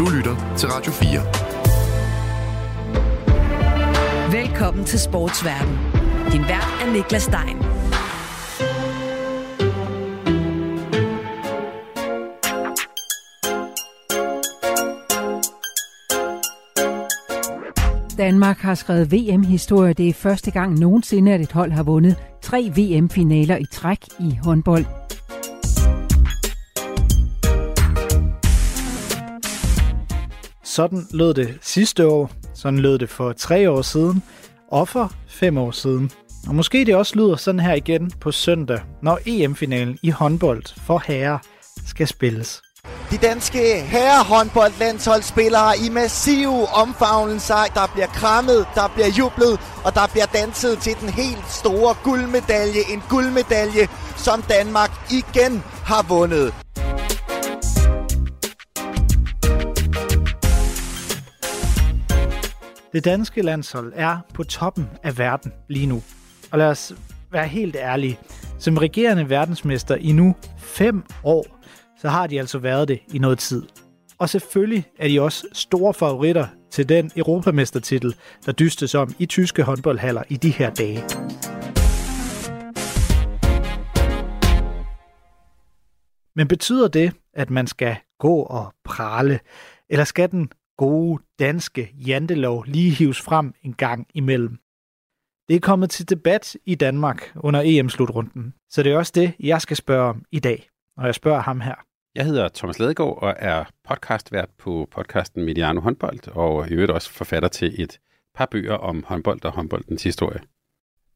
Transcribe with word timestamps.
Du 0.00 0.08
lytter 0.16 0.54
til 0.56 0.68
Radio 0.68 0.92
4. 0.92 1.20
Velkommen 4.32 4.84
til 4.84 5.00
Sportsverden. 5.00 5.78
Din 6.32 6.40
vært 6.40 6.82
er 6.82 6.92
Niklas 6.92 7.22
Stein. 7.22 7.56
Danmark 18.18 18.58
har 18.58 18.74
skrevet 18.74 19.12
VM-historie. 19.12 19.92
Det 19.92 20.08
er 20.08 20.12
første 20.12 20.50
gang 20.50 20.78
nogensinde, 20.78 21.32
at 21.32 21.40
et 21.40 21.52
hold 21.52 21.72
har 21.72 21.82
vundet 21.82 22.16
tre 22.42 22.72
VM-finaler 22.76 23.56
i 23.56 23.66
træk 23.72 23.98
i 24.20 24.38
håndbold. 24.44 24.99
Sådan 30.70 31.06
lød 31.10 31.34
det 31.34 31.58
sidste 31.62 32.06
år. 32.06 32.30
Sådan 32.54 32.78
lød 32.78 32.98
det 32.98 33.10
for 33.10 33.32
tre 33.32 33.70
år 33.70 33.82
siden. 33.82 34.22
Og 34.70 34.88
for 34.88 35.12
fem 35.28 35.58
år 35.58 35.70
siden. 35.70 36.10
Og 36.48 36.54
måske 36.54 36.84
det 36.84 36.94
også 36.94 37.16
lyder 37.16 37.36
sådan 37.36 37.60
her 37.60 37.74
igen 37.74 38.10
på 38.20 38.32
søndag, 38.32 38.80
når 39.02 39.18
EM-finalen 39.26 39.98
i 40.02 40.10
håndbold 40.10 40.62
for 40.86 41.02
herrer 41.06 41.38
skal 41.86 42.06
spilles. 42.06 42.62
De 43.10 43.16
danske 43.16 43.80
herrehåndboldlandsholdsspillere 43.80 45.72
i 45.86 45.88
massiv 45.90 46.50
omfavnelse, 46.74 47.52
Der 47.52 47.90
bliver 47.92 48.06
krammet, 48.06 48.66
der 48.74 48.88
bliver 48.94 49.08
jublet, 49.18 49.60
og 49.84 49.94
der 49.94 50.06
bliver 50.12 50.26
danset 50.26 50.78
til 50.78 50.94
den 51.00 51.08
helt 51.08 51.44
store 51.48 51.94
guldmedalje. 52.04 52.80
En 52.92 53.02
guldmedalje, 53.08 53.88
som 54.16 54.42
Danmark 54.42 54.90
igen 55.10 55.62
har 55.84 56.02
vundet. 56.08 56.54
Det 62.92 63.04
danske 63.04 63.42
landshold 63.42 63.92
er 63.96 64.18
på 64.34 64.44
toppen 64.44 64.88
af 65.02 65.18
verden 65.18 65.52
lige 65.68 65.86
nu. 65.86 66.02
Og 66.52 66.58
lad 66.58 66.66
os 66.66 66.94
være 67.32 67.48
helt 67.48 67.76
ærlige. 67.76 68.18
Som 68.58 68.76
regerende 68.76 69.30
verdensmester 69.30 69.94
i 69.94 70.12
nu 70.12 70.34
fem 70.58 71.02
år, 71.24 71.46
så 72.00 72.08
har 72.08 72.26
de 72.26 72.38
altså 72.38 72.58
været 72.58 72.88
det 72.88 73.00
i 73.14 73.18
noget 73.18 73.38
tid. 73.38 73.62
Og 74.18 74.28
selvfølgelig 74.28 74.84
er 74.98 75.08
de 75.08 75.20
også 75.20 75.46
store 75.52 75.94
favoritter 75.94 76.46
til 76.70 76.88
den 76.88 77.10
europamestertitel, 77.16 78.14
der 78.46 78.52
dystes 78.52 78.94
om 78.94 79.14
i 79.18 79.26
tyske 79.26 79.62
håndboldhaller 79.62 80.22
i 80.28 80.36
de 80.36 80.50
her 80.50 80.70
dage. 80.70 81.02
Men 86.36 86.48
betyder 86.48 86.88
det, 86.88 87.12
at 87.34 87.50
man 87.50 87.66
skal 87.66 87.96
gå 88.18 88.36
og 88.36 88.74
prale, 88.84 89.40
eller 89.90 90.04
skal 90.04 90.30
den 90.30 90.48
gode 90.80 91.22
danske 91.38 91.92
jantelov 92.06 92.64
lige 92.66 92.90
hives 92.90 93.20
frem 93.20 93.54
en 93.62 93.72
gang 93.72 94.06
imellem? 94.14 94.58
Det 95.48 95.56
er 95.56 95.60
kommet 95.60 95.90
til 95.90 96.08
debat 96.08 96.56
i 96.64 96.74
Danmark 96.74 97.32
under 97.36 97.62
EM-slutrunden, 97.64 98.54
så 98.70 98.82
det 98.82 98.92
er 98.92 98.96
også 98.96 99.12
det, 99.14 99.32
jeg 99.40 99.60
skal 99.60 99.76
spørge 99.76 100.08
om 100.08 100.24
i 100.32 100.38
dag. 100.38 100.68
Og 100.96 101.06
jeg 101.06 101.14
spørger 101.14 101.40
ham 101.40 101.60
her. 101.60 101.74
Jeg 102.14 102.24
hedder 102.26 102.48
Thomas 102.48 102.78
Ladegaard 102.78 103.18
og 103.22 103.34
er 103.38 103.64
podcastvært 103.88 104.48
på 104.58 104.88
podcasten 104.90 105.44
Mediano 105.44 105.80
Håndbold, 105.80 106.28
og 106.28 106.68
i 106.68 106.72
øvrigt 106.72 106.90
også 106.90 107.10
forfatter 107.10 107.48
til 107.48 107.82
et 107.82 107.98
par 108.34 108.46
bøger 108.46 108.74
om 108.74 109.04
håndbold 109.06 109.44
og 109.44 109.52
håndboldens 109.52 110.02
historie. 110.02 110.40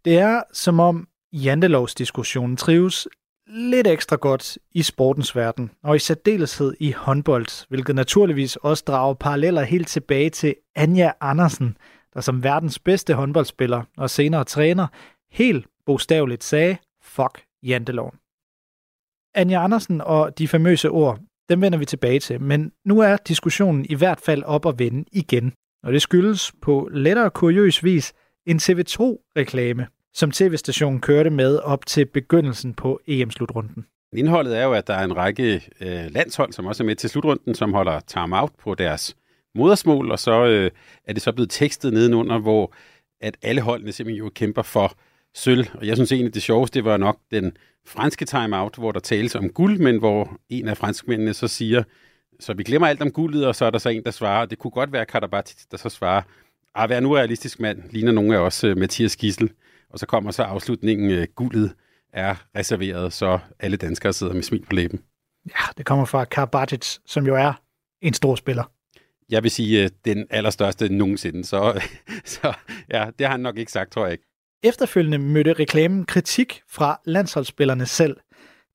Det 0.05 0.19
er 0.19 0.43
som 0.53 0.81
om 0.81 1.09
jantelovsdiskussionen 1.33 2.57
trives 2.57 3.09
lidt 3.47 3.87
ekstra 3.87 4.17
godt 4.17 4.59
i 4.73 4.83
sportens 4.83 5.37
verden, 5.37 5.71
og 5.83 5.97
i 5.97 5.99
særdeleshed 5.99 6.75
i 6.81 6.91
håndbold, 6.93 7.69
hvilket 7.69 7.95
naturligvis 7.95 8.57
også 8.57 8.85
drager 8.87 9.15
paralleller 9.15 9.63
helt 9.63 9.89
tilbage 9.89 10.31
til 10.31 10.55
Anja 10.75 11.13
Andersen, 11.21 11.77
der 12.15 12.21
som 12.21 12.45
verdens 12.45 12.79
bedste 12.79 13.15
håndboldspiller 13.15 13.83
og 13.97 14.11
senere 14.11 14.45
træner, 14.45 14.87
helt 15.31 15.67
bogstaveligt 15.87 16.45
sagde, 16.45 16.77
fuck 17.03 17.43
janteloven. 17.63 18.19
Anja 19.35 19.65
Andersen 19.65 20.01
og 20.01 20.39
de 20.39 20.49
famøse 20.49 20.91
ord, 20.91 21.21
dem 21.49 21.61
vender 21.61 21.79
vi 21.79 21.85
tilbage 21.85 22.21
til, 22.21 22.41
men 22.41 22.73
nu 22.85 23.01
er 23.01 23.17
diskussionen 23.17 23.87
i 23.91 23.95
hvert 23.95 24.21
fald 24.21 24.43
op 24.43 24.67
at 24.67 24.79
vende 24.79 25.05
igen. 25.13 25.53
Og 25.83 25.93
det 25.93 26.03
skyldes 26.03 26.53
på 26.63 26.89
lettere 26.93 27.31
kuriøs 27.31 27.85
vis 27.85 28.13
en 28.47 28.57
TV2-reklame, 28.57 29.87
som 30.15 30.31
tv-stationen 30.31 31.01
kørte 31.01 31.31
med 31.31 31.59
op 31.59 31.87
til 31.87 32.07
begyndelsen 32.07 32.75
på 32.75 33.01
EM-slutrunden. 33.07 33.87
Indholdet 34.17 34.59
er 34.59 34.65
jo, 34.65 34.73
at 34.73 34.87
der 34.87 34.95
er 34.95 35.05
en 35.05 35.17
række 35.17 35.55
øh, 35.81 36.11
landshold, 36.11 36.53
som 36.53 36.67
også 36.67 36.83
er 36.83 36.87
med 36.87 36.97
til 36.97 37.11
slutrunden, 37.11 37.55
som 37.55 37.73
holder 37.73 38.01
time-out 38.01 38.51
på 38.63 38.75
deres 38.75 39.17
modersmål, 39.55 40.11
og 40.11 40.19
så 40.19 40.47
øh, 40.47 40.71
er 41.05 41.13
det 41.13 41.23
så 41.23 41.33
blevet 41.33 41.51
tekstet 41.51 41.93
nedenunder, 41.93 42.39
hvor 42.39 42.75
at 43.21 43.37
alle 43.43 43.61
holdene 43.61 43.93
simpelthen 43.93 44.25
jo 44.25 44.31
kæmper 44.35 44.63
for 44.63 44.93
sølv. 45.35 45.67
Og 45.75 45.87
jeg 45.87 45.97
synes 45.97 46.13
egentlig, 46.13 46.35
det 46.35 46.43
sjoveste 46.43 46.75
det 46.75 46.85
var 46.85 46.97
nok 46.97 47.19
den 47.31 47.57
franske 47.87 48.25
timeout, 48.25 48.75
hvor 48.77 48.93
der 48.93 49.01
tales 49.01 49.35
om 49.35 49.51
guld, 49.51 49.79
men 49.79 49.99
hvor 49.99 50.37
en 50.49 50.69
af 50.69 50.77
franskmændene 50.77 51.35
så 51.35 51.49
siger, 51.49 51.83
så 52.41 52.55
vi 52.55 52.63
glemmer 52.63 52.89
alt 52.89 53.03
om 53.03 53.11
guldet, 53.11 53.47
og 53.47 53.55
så 53.55 53.65
er 53.65 53.71
der 53.71 53.79
så 53.79 53.89
en, 53.89 54.05
der 54.05 54.11
svarer, 54.11 54.47
det 54.47 54.59
kunne 54.59 54.71
godt 54.71 54.93
være 54.93 55.07
Karabatic, 55.07 55.57
der 55.71 55.77
så 55.77 55.89
svarer, 55.89 56.23
ah, 56.75 56.91
vær 56.91 57.01
nu 57.01 57.15
realistisk 57.15 57.61
mand, 57.61 57.83
ligner 57.91 58.13
nogle 58.13 58.37
af 58.37 58.41
os 58.41 58.65
øh, 58.65 58.77
Mathias 58.77 59.17
Gissel. 59.17 59.51
Og 59.95 60.01
så 60.01 60.07
kommer 60.07 60.31
så 60.31 60.43
afslutningen, 60.43 61.19
uh, 61.19 61.25
guldet 61.35 61.75
er 62.13 62.35
reserveret, 62.57 63.13
så 63.13 63.39
alle 63.61 63.77
danskere 63.77 64.13
sidder 64.13 64.35
med 64.35 64.43
smil 64.43 64.65
på 64.67 64.73
læben. 64.73 65.01
Ja, 65.47 65.65
det 65.77 65.87
kommer 65.87 66.05
fra 66.05 66.25
Karabatic, 66.25 66.99
som 67.07 67.27
jo 67.27 67.35
er 67.37 67.53
en 68.03 68.15
stor 68.15 68.35
spiller. 68.35 68.65
Jeg 69.31 69.43
vil 69.43 69.51
sige, 69.51 69.85
uh, 69.85 69.91
den 70.05 70.27
allerstørste 70.31 70.89
nogensinde, 70.89 71.45
så, 71.45 71.83
så 72.25 72.53
ja, 72.91 73.11
det 73.19 73.27
har 73.27 73.31
han 73.33 73.41
nok 73.41 73.57
ikke 73.57 73.73
sagt, 73.73 73.93
tror 73.93 74.05
jeg 74.05 74.13
ikke. 74.13 74.25
Efterfølgende 74.65 75.19
mødte 75.19 75.53
reklamen 75.53 76.05
kritik 76.05 76.63
fra 76.69 77.01
landsholdsspillerne 77.05 77.87
selv. 77.87 78.17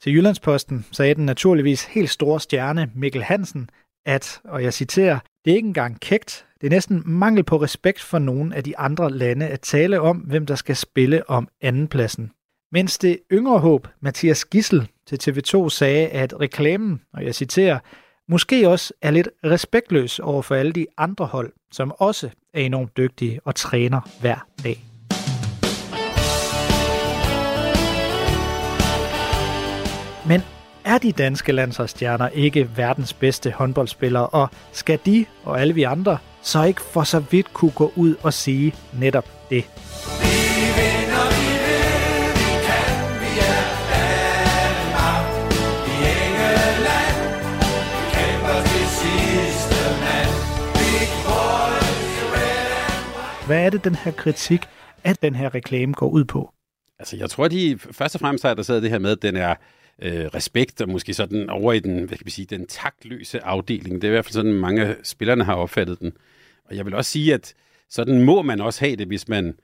Til 0.01 0.13
Jyllandsposten 0.13 0.85
sagde 0.91 1.15
den 1.15 1.25
naturligvis 1.25 1.83
helt 1.85 2.09
store 2.09 2.39
stjerne 2.39 2.91
Mikkel 2.95 3.23
Hansen, 3.23 3.69
at, 4.05 4.41
og 4.43 4.63
jeg 4.63 4.73
citerer, 4.73 5.19
det 5.49 5.53
er 5.53 5.57
ikke 5.57 5.67
engang 5.67 5.99
kægt, 5.99 6.45
det 6.61 6.67
er 6.67 6.71
næsten 6.71 7.03
mangel 7.05 7.43
på 7.43 7.61
respekt 7.61 8.01
for 8.01 8.19
nogen 8.19 8.53
af 8.53 8.63
de 8.63 8.77
andre 8.77 9.11
lande 9.11 9.47
at 9.47 9.61
tale 9.61 10.01
om, 10.01 10.17
hvem 10.17 10.45
der 10.45 10.55
skal 10.55 10.75
spille 10.75 11.29
om 11.29 11.47
andenpladsen. 11.61 12.31
Mens 12.71 12.97
det 12.97 13.19
yngre 13.31 13.59
håb, 13.59 13.87
Mathias 14.01 14.45
Gissel 14.45 14.87
til 15.07 15.19
TV2 15.23 15.69
sagde, 15.69 16.07
at 16.07 16.39
reklamen, 16.39 17.01
og 17.13 17.25
jeg 17.25 17.35
citerer, 17.35 17.79
måske 18.27 18.69
også 18.69 18.93
er 19.01 19.11
lidt 19.11 19.29
respektløs 19.43 20.19
over 20.19 20.41
for 20.41 20.55
alle 20.55 20.71
de 20.71 20.85
andre 20.97 21.25
hold, 21.25 21.53
som 21.71 21.93
også 21.97 22.29
er 22.53 22.61
enormt 22.61 22.97
dygtige 22.97 23.39
og 23.45 23.55
træner 23.55 24.01
hver 24.21 24.47
dag. 24.63 24.83
Men 30.27 30.58
er 30.89 30.97
de 30.97 31.11
danske 31.11 31.51
landsholdsstjerner 31.51 32.29
ikke 32.29 32.69
verdens 32.77 33.13
bedste 33.13 33.51
håndboldspillere, 33.51 34.27
og 34.27 34.49
skal 34.71 34.99
de 35.05 35.25
og 35.43 35.61
alle 35.61 35.73
vi 35.73 35.83
andre 35.83 36.17
så 36.41 36.63
ikke 36.63 36.81
for 36.81 37.03
så 37.03 37.19
vidt 37.19 37.53
kunne 37.53 37.71
gå 37.71 37.91
ud 37.95 38.15
og 38.23 38.33
sige 38.33 38.75
netop 38.93 39.25
det? 39.49 39.65
Hvad 53.45 53.65
er 53.65 53.69
det, 53.69 53.83
den 53.83 53.95
her 53.95 54.11
kritik 54.11 54.65
at 55.03 55.21
den 55.21 55.35
her 55.35 55.55
reklame 55.55 55.93
går 55.93 56.07
ud 56.09 56.25
på? 56.25 56.53
Altså, 56.99 57.17
jeg 57.17 57.29
tror, 57.29 57.47
de 57.47 57.79
først 57.91 58.15
og 58.15 58.21
fremmest 58.21 58.43
har 58.43 58.51
adresseret 58.51 58.83
det 58.83 58.91
her 58.91 58.99
med, 58.99 59.11
at 59.11 59.21
den 59.21 59.35
er 59.35 59.55
øh, 60.01 60.25
respekt, 60.25 60.81
og 60.81 60.89
måske 60.89 61.13
sådan 61.13 61.49
over 61.49 61.73
i 61.73 61.79
den, 61.79 62.03
hvad 62.03 62.17
kan 62.17 62.25
vi 62.25 62.31
sige, 62.31 62.45
den 62.45 62.67
taktløse 62.67 63.43
afdeling. 63.43 63.95
Det 63.95 64.03
er 64.03 64.11
i 64.11 64.11
hvert 64.11 64.25
fald 64.25 64.33
sådan, 64.33 64.53
mange 64.53 64.85
af 64.85 64.95
spillerne 65.03 65.43
har 65.43 65.55
opfattet 65.55 65.99
den. 65.99 66.13
Og 66.65 66.75
jeg 66.75 66.85
vil 66.85 66.93
også 66.93 67.11
sige, 67.11 67.33
at 67.33 67.53
sådan 67.89 68.21
må 68.21 68.41
man 68.41 68.61
også 68.61 68.85
have 68.85 68.95
det, 68.95 69.07
hvis 69.07 69.27
man 69.27 69.55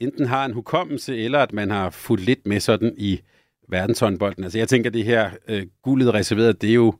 enten 0.00 0.26
har 0.26 0.44
en 0.44 0.52
hukommelse, 0.52 1.16
eller 1.16 1.38
at 1.38 1.52
man 1.52 1.70
har 1.70 1.90
fulgt 1.90 2.24
lidt 2.24 2.46
med 2.46 2.60
sådan 2.60 2.94
i 2.96 3.20
verdenshåndbolden. 3.68 4.44
Altså 4.44 4.58
jeg 4.58 4.68
tænker, 4.68 4.90
at 4.90 4.94
det 4.94 5.04
her 5.04 5.30
øh, 5.48 5.66
guldet 5.82 6.14
reserveret, 6.14 6.62
det 6.62 6.70
er 6.70 6.74
jo 6.74 6.94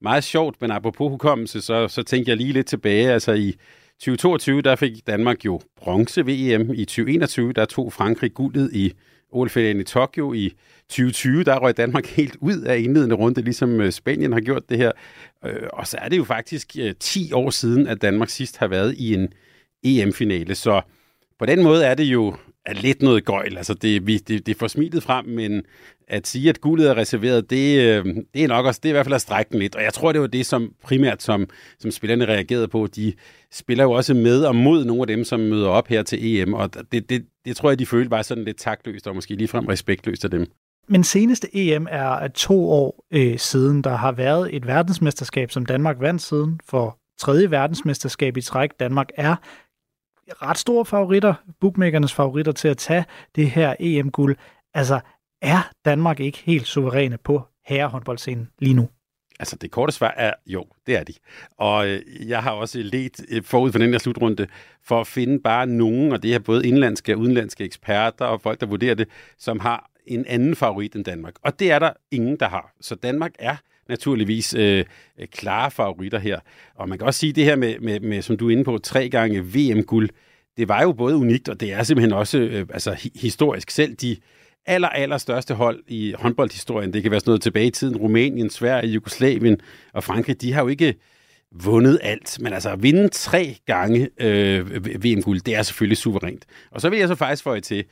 meget 0.00 0.24
sjovt, 0.24 0.60
men 0.60 0.70
apropos 0.70 1.10
hukommelse, 1.10 1.60
så, 1.60 1.88
så 1.88 2.02
tænker 2.02 2.32
jeg 2.32 2.36
lige 2.36 2.52
lidt 2.52 2.66
tilbage. 2.66 3.12
Altså 3.12 3.32
i 3.32 3.54
2022, 3.92 4.62
der 4.62 4.76
fik 4.76 5.06
Danmark 5.06 5.44
jo 5.44 5.60
bronze 5.76 6.22
VM. 6.22 6.74
I 6.74 6.84
2021, 6.84 7.52
der 7.52 7.64
tog 7.64 7.92
Frankrig 7.92 8.34
guldet 8.34 8.70
i 8.72 8.92
ol 9.32 9.50
i 9.56 9.82
Tokyo. 9.82 10.32
I 10.32 10.54
2020, 10.88 11.44
der 11.44 11.58
røg 11.58 11.76
Danmark 11.76 12.06
helt 12.18 12.36
ud 12.40 12.60
af 12.60 12.78
indledende 12.78 13.14
runde, 13.14 13.42
ligesom 13.42 13.80
øh, 13.80 13.92
Spanien 13.92 14.32
har 14.32 14.40
gjort 14.40 14.68
det 14.68 14.78
her. 14.78 14.92
Øh, 15.44 15.68
og 15.72 15.86
så 15.86 15.96
er 16.00 16.08
det 16.08 16.16
jo 16.18 16.24
faktisk 16.24 16.76
øh, 16.80 16.94
10 17.00 17.32
år 17.32 17.50
siden, 17.50 17.86
at 17.86 18.02
Danmark 18.02 18.28
sidst 18.28 18.56
har 18.56 18.66
været 18.66 18.94
i 18.94 19.14
en 19.14 19.28
EM-finale. 19.84 20.54
Så 20.54 20.80
på 21.38 21.46
den 21.46 21.62
måde 21.62 21.84
er 21.84 21.94
det 21.94 22.04
jo 22.04 22.34
er 22.66 22.74
lidt 22.74 23.02
noget 23.02 23.24
gøjl. 23.24 23.56
Altså 23.56 23.74
det, 23.74 24.06
vi, 24.06 24.18
det, 24.18 24.46
det 24.46 24.56
får 24.56 24.68
smilet 24.68 25.02
frem, 25.02 25.24
men 25.24 25.62
at 26.08 26.26
sige, 26.26 26.48
at 26.48 26.60
guldet 26.60 26.90
er 26.90 26.96
reserveret, 26.96 27.50
det, 27.50 27.80
øh, 27.80 28.04
det 28.34 28.44
er 28.44 28.48
nok 28.48 28.66
også, 28.66 28.80
det 28.82 28.88
er 28.88 28.90
i 28.90 28.92
hvert 28.92 29.06
fald 29.06 29.14
at 29.14 29.20
strække 29.20 29.50
den 29.52 29.58
lidt. 29.58 29.76
Og 29.76 29.82
jeg 29.82 29.94
tror, 29.94 30.12
det 30.12 30.20
var 30.20 30.26
det, 30.26 30.46
som 30.46 30.72
primært 30.84 31.22
som, 31.22 31.46
som 31.78 31.90
spillerne 31.90 32.26
reagerede 32.26 32.68
på. 32.68 32.86
De 32.86 33.12
spiller 33.52 33.84
jo 33.84 33.90
også 33.90 34.14
med 34.14 34.44
og 34.44 34.56
mod 34.56 34.84
nogle 34.84 35.02
af 35.02 35.06
dem, 35.06 35.24
som 35.24 35.40
møder 35.40 35.68
op 35.68 35.88
her 35.88 36.02
til 36.02 36.40
EM, 36.40 36.54
og 36.54 36.70
det, 36.92 37.10
det, 37.10 37.26
det 37.44 37.56
tror 37.56 37.70
jeg, 37.70 37.78
de 37.78 37.86
følte 37.86 38.10
var 38.10 38.22
sådan 38.22 38.44
lidt 38.44 38.56
taktløst 38.56 39.06
og 39.06 39.14
måske 39.14 39.34
ligefrem 39.34 39.66
respektløst 39.66 40.24
af 40.24 40.30
dem. 40.30 40.46
Men 40.88 41.04
seneste 41.04 41.48
EM 41.52 41.86
er 41.90 42.28
to 42.28 42.70
år 42.70 43.04
øh, 43.12 43.38
siden. 43.38 43.84
Der 43.84 43.96
har 43.96 44.12
været 44.12 44.56
et 44.56 44.66
verdensmesterskab, 44.66 45.50
som 45.50 45.66
Danmark 45.66 45.96
vandt 46.00 46.22
siden 46.22 46.60
for 46.68 46.98
tredje 47.18 47.50
verdensmesterskab 47.50 48.36
i 48.36 48.40
træk. 48.40 48.70
Danmark 48.80 49.08
er 49.16 49.36
ret 50.42 50.58
store 50.58 50.84
favoritter, 50.84 51.34
bookmakernes 51.60 52.14
favoritter 52.14 52.52
til 52.52 52.68
at 52.68 52.76
tage 52.76 53.04
det 53.36 53.50
her 53.50 53.74
EM-guld. 53.80 54.36
Altså, 54.74 55.00
er 55.42 55.70
Danmark 55.84 56.20
ikke 56.20 56.38
helt 56.38 56.66
suveræne 56.66 57.18
på 57.18 57.42
herrehåndboldscenen 57.66 58.48
lige 58.58 58.74
nu? 58.74 58.88
Altså, 59.40 59.56
det 59.56 59.70
korte 59.70 59.92
svar 59.92 60.14
er 60.16 60.32
jo, 60.46 60.66
det 60.86 60.96
er 60.96 61.04
de. 61.04 61.12
Og 61.56 61.88
øh, 61.88 62.00
jeg 62.26 62.42
har 62.42 62.50
også 62.50 62.78
let 62.82 63.20
øh, 63.28 63.42
forud 63.42 63.72
for 63.72 63.78
den 63.78 63.90
her 63.90 63.98
slutrunde 63.98 64.46
for 64.84 65.00
at 65.00 65.06
finde 65.06 65.40
bare 65.40 65.66
nogen, 65.66 66.12
og 66.12 66.22
det 66.22 66.34
er 66.34 66.38
både 66.38 66.66
indlandske 66.66 67.14
og 67.14 67.18
udenlandske 67.18 67.64
eksperter 67.64 68.24
og 68.24 68.40
folk, 68.40 68.60
der 68.60 68.66
vurderer 68.66 68.94
det, 68.94 69.08
som 69.38 69.60
har 69.60 69.90
en 70.06 70.24
anden 70.26 70.56
favorit 70.56 70.94
end 70.94 71.04
Danmark. 71.04 71.34
Og 71.42 71.58
det 71.58 71.70
er 71.70 71.78
der 71.78 71.90
ingen, 72.10 72.36
der 72.36 72.48
har. 72.48 72.72
Så 72.80 72.94
Danmark 72.94 73.32
er 73.38 73.56
naturligvis 73.88 74.54
øh, 74.54 74.84
øh 75.18 75.26
klare 75.26 75.70
favoritter 75.70 76.18
her. 76.18 76.40
Og 76.74 76.88
man 76.88 76.98
kan 76.98 77.06
også 77.06 77.20
sige 77.20 77.32
det 77.32 77.44
her 77.44 77.56
med, 77.56 77.78
med, 77.78 78.00
med 78.00 78.22
som 78.22 78.36
du 78.36 78.48
er 78.48 78.52
inde 78.52 78.64
på, 78.64 78.78
tre 78.78 79.08
gange 79.08 79.40
VM-guld. 79.40 80.10
Det 80.56 80.68
var 80.68 80.82
jo 80.82 80.92
både 80.92 81.16
unikt, 81.16 81.48
og 81.48 81.60
det 81.60 81.72
er 81.72 81.82
simpelthen 81.82 82.12
også 82.12 82.38
øh, 82.38 82.66
altså, 82.70 83.10
historisk. 83.14 83.70
Selv 83.70 83.94
de 83.94 84.16
aller, 84.68 84.88
aller 84.88 85.18
største 85.18 85.54
hold 85.54 85.82
i 85.88 86.14
håndboldhistorien, 86.18 86.92
det 86.92 87.02
kan 87.02 87.10
være 87.10 87.20
sådan 87.20 87.30
noget 87.30 87.42
tilbage 87.42 87.66
i 87.66 87.70
tiden, 87.70 87.96
Rumænien, 87.96 88.50
Sverige, 88.50 88.92
Jugoslavien 88.92 89.60
og 89.92 90.04
Frankrig, 90.04 90.40
de 90.40 90.52
har 90.52 90.62
jo 90.62 90.68
ikke 90.68 90.94
vundet 91.52 91.98
alt. 92.02 92.38
Men 92.40 92.52
altså 92.52 92.70
at 92.70 92.82
vinde 92.82 93.08
tre 93.08 93.56
gange 93.66 94.08
øh, 94.20 94.86
VM-guld, 95.04 95.40
det 95.40 95.54
er 95.54 95.62
selvfølgelig 95.62 95.96
suverænt. 95.96 96.44
Og 96.70 96.80
så 96.80 96.88
vil 96.88 96.98
jeg 96.98 97.08
så 97.08 97.14
faktisk 97.14 97.42
få 97.42 97.60
til, 97.60 97.84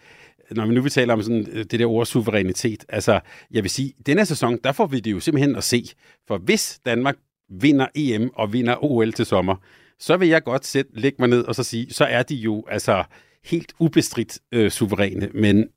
når 0.51 0.67
vi 0.67 0.75
nu 0.75 0.83
vil 0.83 0.91
tale 0.91 1.13
om 1.13 1.23
sådan, 1.23 1.47
øh, 1.53 1.65
det 1.65 1.81
der 1.81 1.87
ord 1.87 2.07
suverænitet, 2.07 2.85
altså 2.89 3.21
jeg 3.51 3.63
vil 3.63 3.71
sige, 3.71 3.93
denne 4.07 4.27
sæson, 4.27 4.59
der 4.65 4.73
får 4.73 4.87
vi 4.87 5.01
det 5.01 5.13
jo 5.13 5.21
simpelthen 5.21 5.57
at 5.57 5.65
se. 5.65 5.85
For 6.29 6.39
hvis 6.39 6.81
Danmark 6.87 7.17
vinder 7.51 7.87
EM 7.95 8.31
og 8.35 8.53
vinder 8.53 8.85
OL 8.85 9.13
til 9.13 9.27
sommer, 9.27 9.57
så 9.99 10.17
vil 10.17 10.29
jeg 10.29 10.45
godt 10.45 10.67
sætte, 10.67 10.91
lægge 10.95 11.17
mig 11.19 11.29
ned 11.29 11.45
og 11.45 11.55
så 11.55 11.63
sige, 11.63 11.93
så 11.93 12.05
er 12.05 12.23
de 12.23 12.35
jo 12.35 12.65
altså 12.69 13.05
helt 13.45 13.73
ubestridt 13.79 14.39
øh, 14.53 14.71
suveræne. 14.71 15.29
Men 15.35 15.69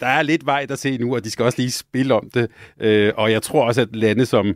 der 0.00 0.06
er 0.06 0.22
lidt 0.22 0.46
vej 0.46 0.66
der 0.66 0.74
se 0.74 0.98
nu, 0.98 1.14
og 1.14 1.24
de 1.24 1.30
skal 1.30 1.44
også 1.44 1.58
lige 1.58 1.70
spille 1.70 2.14
om 2.14 2.30
det. 2.34 2.50
Øh, 2.80 3.12
og 3.16 3.32
jeg 3.32 3.42
tror 3.42 3.64
også, 3.64 3.80
at 3.80 3.96
lande 3.96 4.26
som 4.26 4.54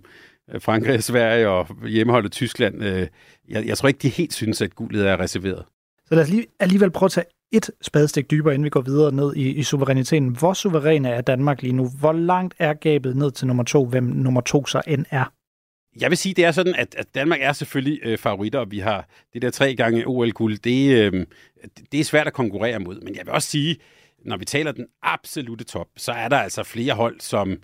Frankrig, 0.59 1.05
Sverige 1.05 1.49
og 1.49 1.67
hjemmeholdet 1.89 2.33
Tyskland, 2.33 2.85
øh, 2.85 3.07
jeg, 3.49 3.67
jeg 3.67 3.79
tror 3.79 3.89
ikke, 3.89 3.99
de 3.99 4.09
helt 4.09 4.33
synes, 4.33 4.63
at 4.63 4.75
guldet 4.75 5.09
er 5.09 5.21
reserveret. 5.21 5.65
Så 6.09 6.15
lad 6.15 6.23
os 6.23 6.31
lige, 6.31 6.47
alligevel 6.61 6.91
prøve 6.91 7.07
at 7.07 7.13
tage 7.13 7.27
et 7.53 7.71
spadestik 7.83 8.31
dybere, 8.31 8.55
inden 8.55 8.65
vi 8.65 8.71
går 8.71 8.81
videre 8.81 9.13
ned 9.13 9.37
i, 9.37 9.51
i 9.51 9.63
suveræniteten. 9.63 10.29
Hvor 10.29 10.53
suveræne 10.53 11.09
er 11.09 11.21
Danmark 11.21 11.63
lige 11.63 11.73
nu? 11.73 11.89
Hvor 12.01 12.13
langt 12.13 12.55
er 12.59 12.75
gabet 12.75 13.17
ned 13.17 13.31
til 13.31 13.47
nummer 13.47 13.65
to, 13.65 13.87
hvem 13.87 14.05
nummer 14.05 14.41
to 14.41 14.67
så 14.67 14.83
end 14.87 15.05
er? 15.11 15.33
Jeg 16.01 16.11
vil 16.11 16.19
sige, 16.19 16.35
det 16.35 16.45
er 16.45 16.53
sådan, 16.53 16.75
at, 16.75 16.95
at 16.99 17.07
Danmark 17.15 17.39
er 17.43 17.53
selvfølgelig 17.53 18.01
øh, 18.03 18.19
favoritter, 18.19 18.59
og 18.59 18.71
vi 18.71 18.79
har 18.79 19.09
det 19.33 19.43
der 19.43 19.51
tre 19.51 19.75
gange 19.75 20.07
OL-guld. 20.07 20.59
Det, 20.59 20.97
øh, 20.97 21.27
det 21.93 22.01
er 22.01 22.05
svært 22.05 22.27
at 22.27 22.33
konkurrere 22.33 22.79
mod, 22.79 23.01
men 23.01 23.17
jeg 23.17 23.27
vil 23.27 23.33
også 23.33 23.49
sige, 23.49 23.77
når 24.25 24.37
vi 24.37 24.45
taler 24.45 24.73
den 24.73 24.87
absolute 25.03 25.65
top, 25.65 25.87
så 25.97 26.13
er 26.13 26.29
der 26.29 26.37
altså 26.37 26.63
flere 26.63 26.95
hold, 26.95 27.21
som 27.21 27.59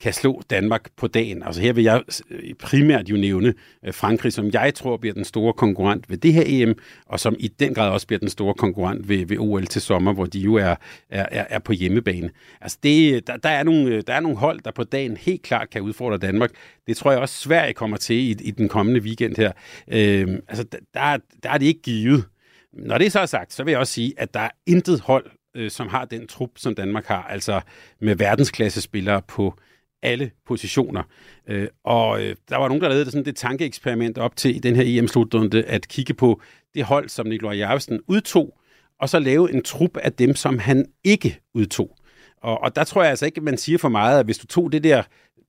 kan 0.00 0.12
slå 0.12 0.42
Danmark 0.50 0.90
på 0.96 1.06
dagen. 1.06 1.42
Altså 1.42 1.60
her 1.60 1.72
vil 1.72 1.84
jeg 1.84 2.02
øh, 2.30 2.54
primært 2.54 3.08
jo 3.08 3.16
nævne 3.16 3.54
øh, 3.84 3.94
Frankrig, 3.94 4.32
som 4.32 4.50
jeg 4.52 4.74
tror 4.74 4.96
bliver 4.96 5.14
den 5.14 5.24
store 5.24 5.52
konkurrent 5.52 6.10
ved 6.10 6.18
det 6.18 6.32
her 6.32 6.42
EM, 6.46 6.78
og 7.06 7.20
som 7.20 7.36
i 7.38 7.48
den 7.48 7.74
grad 7.74 7.90
også 7.90 8.06
bliver 8.06 8.20
den 8.20 8.28
store 8.28 8.54
konkurrent 8.54 9.08
ved, 9.08 9.26
ved 9.26 9.38
OL 9.38 9.66
til 9.66 9.82
sommer, 9.82 10.12
hvor 10.12 10.26
de 10.26 10.40
jo 10.40 10.54
er, 10.54 10.74
er, 11.10 11.46
er 11.50 11.58
på 11.58 11.72
hjemmebane. 11.72 12.30
Altså 12.60 12.78
det, 12.82 13.26
der, 13.26 13.36
der, 13.36 13.48
er 13.48 13.62
nogle, 13.62 13.94
øh, 13.94 14.02
der 14.06 14.14
er 14.14 14.20
nogle 14.20 14.38
hold, 14.38 14.60
der 14.60 14.70
på 14.70 14.84
dagen 14.84 15.16
helt 15.16 15.42
klart 15.42 15.70
kan 15.70 15.82
udfordre 15.82 16.18
Danmark. 16.18 16.50
Det 16.86 16.96
tror 16.96 17.10
jeg 17.10 17.20
også 17.20 17.34
Sverige 17.34 17.74
kommer 17.74 17.96
til 17.96 18.16
i, 18.16 18.30
i 18.30 18.50
den 18.50 18.68
kommende 18.68 19.00
weekend 19.00 19.36
her. 19.36 19.52
Øh, 19.88 20.38
altså 20.48 20.64
der, 20.94 21.18
der 21.42 21.50
er 21.50 21.58
det 21.58 21.66
ikke 21.66 21.82
givet. 21.82 22.24
Når 22.72 22.98
det 22.98 23.12
så 23.12 23.20
er 23.20 23.26
sagt, 23.26 23.52
så 23.52 23.64
vil 23.64 23.70
jeg 23.70 23.80
også 23.80 23.92
sige, 23.92 24.14
at 24.16 24.34
der 24.34 24.40
er 24.40 24.50
intet 24.66 25.00
hold, 25.00 25.30
øh, 25.58 25.70
som 25.70 25.88
har 25.88 26.04
den 26.04 26.26
trup, 26.26 26.50
som 26.56 26.74
Danmark 26.74 27.06
har, 27.06 27.22
altså 27.22 27.60
med 28.00 28.16
verdensklasse 28.16 28.80
spillere 28.80 29.22
på 29.22 29.54
alle 30.02 30.30
positioner. 30.46 31.02
Øh, 31.48 31.68
og 31.84 32.22
øh, 32.22 32.36
der 32.48 32.56
var 32.56 32.68
nogen, 32.68 32.82
der 32.82 32.88
lavede 32.88 33.10
sådan 33.10 33.24
det 33.24 33.36
tankeeksperiment 33.36 34.18
op 34.18 34.36
til 34.36 34.56
i 34.56 34.58
den 34.58 34.76
her 34.76 34.84
EM-slutrunde, 34.86 35.62
at 35.62 35.88
kigge 35.88 36.14
på 36.14 36.40
det 36.74 36.84
hold, 36.84 37.08
som 37.08 37.26
Nikolaj 37.26 37.56
Jarvesen 37.56 38.00
udtog, 38.06 38.58
og 39.00 39.08
så 39.08 39.18
lave 39.18 39.52
en 39.52 39.62
trup 39.62 39.96
af 39.96 40.12
dem, 40.12 40.34
som 40.34 40.58
han 40.58 40.86
ikke 41.04 41.40
udtog. 41.54 41.96
Og, 42.42 42.62
og 42.62 42.76
der 42.76 42.84
tror 42.84 43.02
jeg 43.02 43.10
altså 43.10 43.26
ikke, 43.26 43.38
at 43.38 43.42
man 43.42 43.56
siger 43.56 43.78
for 43.78 43.88
meget, 43.88 44.18
at 44.18 44.24
hvis 44.24 44.38
du 44.38 44.46
tog 44.46 44.72
det 44.72 44.84
der 44.84 45.02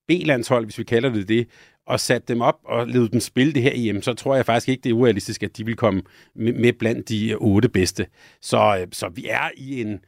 B-landshold, 0.10 0.66
hvis 0.66 0.78
vi 0.78 0.84
kalder 0.84 1.10
det 1.10 1.28
det, 1.28 1.48
og 1.88 2.00
satte 2.00 2.34
dem 2.34 2.42
op 2.42 2.60
og 2.66 2.88
levede 2.88 3.10
dem 3.10 3.20
spille 3.20 3.54
det 3.54 3.62
her 3.62 3.72
EM, 3.76 4.02
så 4.02 4.14
tror 4.14 4.36
jeg 4.36 4.46
faktisk 4.46 4.70
ikke, 4.70 4.82
det 4.82 4.90
er 4.90 4.94
urealistisk, 4.94 5.44
at 5.44 5.58
de 5.58 5.66
vil 5.66 5.76
komme 5.76 6.02
med 6.36 6.74
blandt 6.74 7.10
de 7.10 7.36
otte 7.36 7.70
bedste. 7.70 8.08
Så, 8.42 8.78
øh, 8.82 8.88
så 8.92 9.10
vi 9.10 9.26
er 9.30 9.50
i 9.58 9.82
en, 9.82 10.00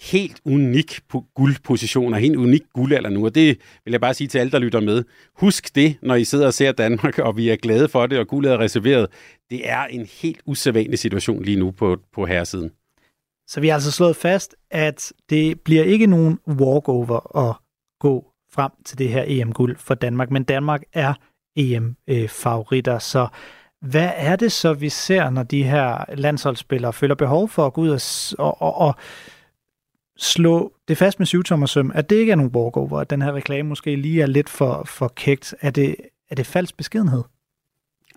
helt 0.00 0.40
unik 0.44 1.00
guldposition 1.34 2.14
og 2.14 2.20
helt 2.20 2.36
unik 2.36 2.62
guldalder 2.74 3.10
nu, 3.10 3.24
og 3.24 3.34
det 3.34 3.58
vil 3.84 3.92
jeg 3.92 4.00
bare 4.00 4.14
sige 4.14 4.28
til 4.28 4.38
alle, 4.38 4.50
der 4.50 4.58
lytter 4.58 4.80
med. 4.80 5.04
Husk 5.34 5.74
det, 5.74 5.96
når 6.02 6.14
I 6.14 6.24
sidder 6.24 6.46
og 6.46 6.54
ser 6.54 6.72
Danmark, 6.72 7.18
og 7.18 7.36
vi 7.36 7.48
er 7.48 7.56
glade 7.56 7.88
for 7.88 8.06
det, 8.06 8.18
og 8.18 8.26
guldet 8.26 8.52
er 8.52 8.58
reserveret. 8.58 9.06
Det 9.50 9.68
er 9.70 9.84
en 9.84 10.06
helt 10.22 10.42
usædvanlig 10.46 10.98
situation 10.98 11.44
lige 11.44 11.58
nu 11.58 11.70
på, 11.70 11.96
på 12.12 12.26
herresiden. 12.26 12.70
Så 13.46 13.60
vi 13.60 13.68
har 13.68 13.74
altså 13.74 13.92
slået 13.92 14.16
fast, 14.16 14.56
at 14.70 15.12
det 15.30 15.60
bliver 15.60 15.84
ikke 15.84 16.06
nogen 16.06 16.38
walkover 16.48 17.36
at 17.48 17.56
gå 18.00 18.24
frem 18.54 18.70
til 18.84 18.98
det 18.98 19.08
her 19.08 19.24
EM-guld 19.26 19.76
for 19.76 19.94
Danmark, 19.94 20.30
men 20.30 20.44
Danmark 20.44 20.82
er 20.92 21.14
EM-favoritter, 21.56 22.98
så 22.98 23.28
hvad 23.80 24.10
er 24.16 24.36
det 24.36 24.52
så, 24.52 24.72
vi 24.72 24.88
ser, 24.88 25.30
når 25.30 25.42
de 25.42 25.62
her 25.62 26.14
landsholdsspillere 26.14 26.92
føler 26.92 27.14
behov 27.14 27.48
for 27.48 27.66
at 27.66 27.72
gå 27.72 27.80
ud 27.80 27.88
og, 27.88 28.00
og, 28.38 28.62
og, 28.62 28.74
og 28.74 28.94
slå 30.16 30.72
det 30.88 30.98
fast 30.98 31.18
med 31.18 31.26
syvtommersøm, 31.26 31.92
at 31.94 32.10
det 32.10 32.16
ikke 32.16 32.32
er 32.32 32.36
nogen 32.36 32.52
walkover, 32.54 33.00
at 33.00 33.10
den 33.10 33.22
her 33.22 33.32
reklame 33.32 33.68
måske 33.68 33.96
lige 33.96 34.22
er 34.22 34.26
lidt 34.26 34.48
for, 34.48 34.84
for 34.86 35.08
kægt. 35.08 35.54
Er 35.60 35.70
det, 35.70 35.96
er 36.30 36.34
det 36.34 36.46
falsk 36.46 36.76
beskedenhed? 36.76 37.22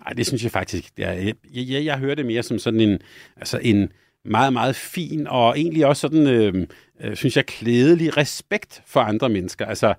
Nej, 0.00 0.12
det 0.12 0.26
synes 0.26 0.42
jeg 0.42 0.50
faktisk. 0.50 0.92
Jeg, 0.98 1.34
jeg, 1.54 1.68
jeg, 1.68 1.84
jeg 1.84 1.98
hører 1.98 2.14
det 2.14 2.26
mere 2.26 2.42
som 2.42 2.58
sådan 2.58 2.80
en, 2.80 2.98
altså 3.36 3.58
en 3.62 3.92
meget, 4.24 4.52
meget 4.52 4.76
fin 4.76 5.26
og 5.26 5.58
egentlig 5.58 5.86
også 5.86 6.00
sådan, 6.00 6.26
øh, 6.26 6.66
øh, 7.00 7.16
synes 7.16 7.36
jeg, 7.36 7.46
klædelig 7.46 8.16
respekt 8.16 8.82
for 8.86 9.00
andre 9.00 9.28
mennesker. 9.28 9.66
Altså, 9.66 9.94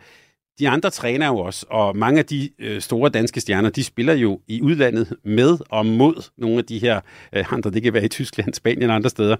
de 0.59 0.69
andre 0.69 0.89
træner 0.89 1.27
jo 1.27 1.37
også, 1.37 1.65
og 1.69 1.97
mange 1.97 2.19
af 2.19 2.25
de 2.25 2.49
øh, 2.59 2.81
store 2.81 3.09
danske 3.09 3.41
stjerner, 3.41 3.69
de 3.69 3.83
spiller 3.83 4.13
jo 4.13 4.41
i 4.47 4.61
udlandet 4.61 5.15
med 5.23 5.57
og 5.69 5.85
mod 5.85 6.29
nogle 6.37 6.57
af 6.57 6.65
de 6.65 6.79
her 6.79 7.01
øh, 7.33 7.53
andre, 7.53 7.71
det 7.71 7.83
kan 7.83 7.93
være 7.93 8.05
i 8.05 8.07
Tyskland, 8.07 8.53
Spanien 8.53 8.89
og 8.89 8.95
andre 8.95 9.09
steder. 9.09 9.35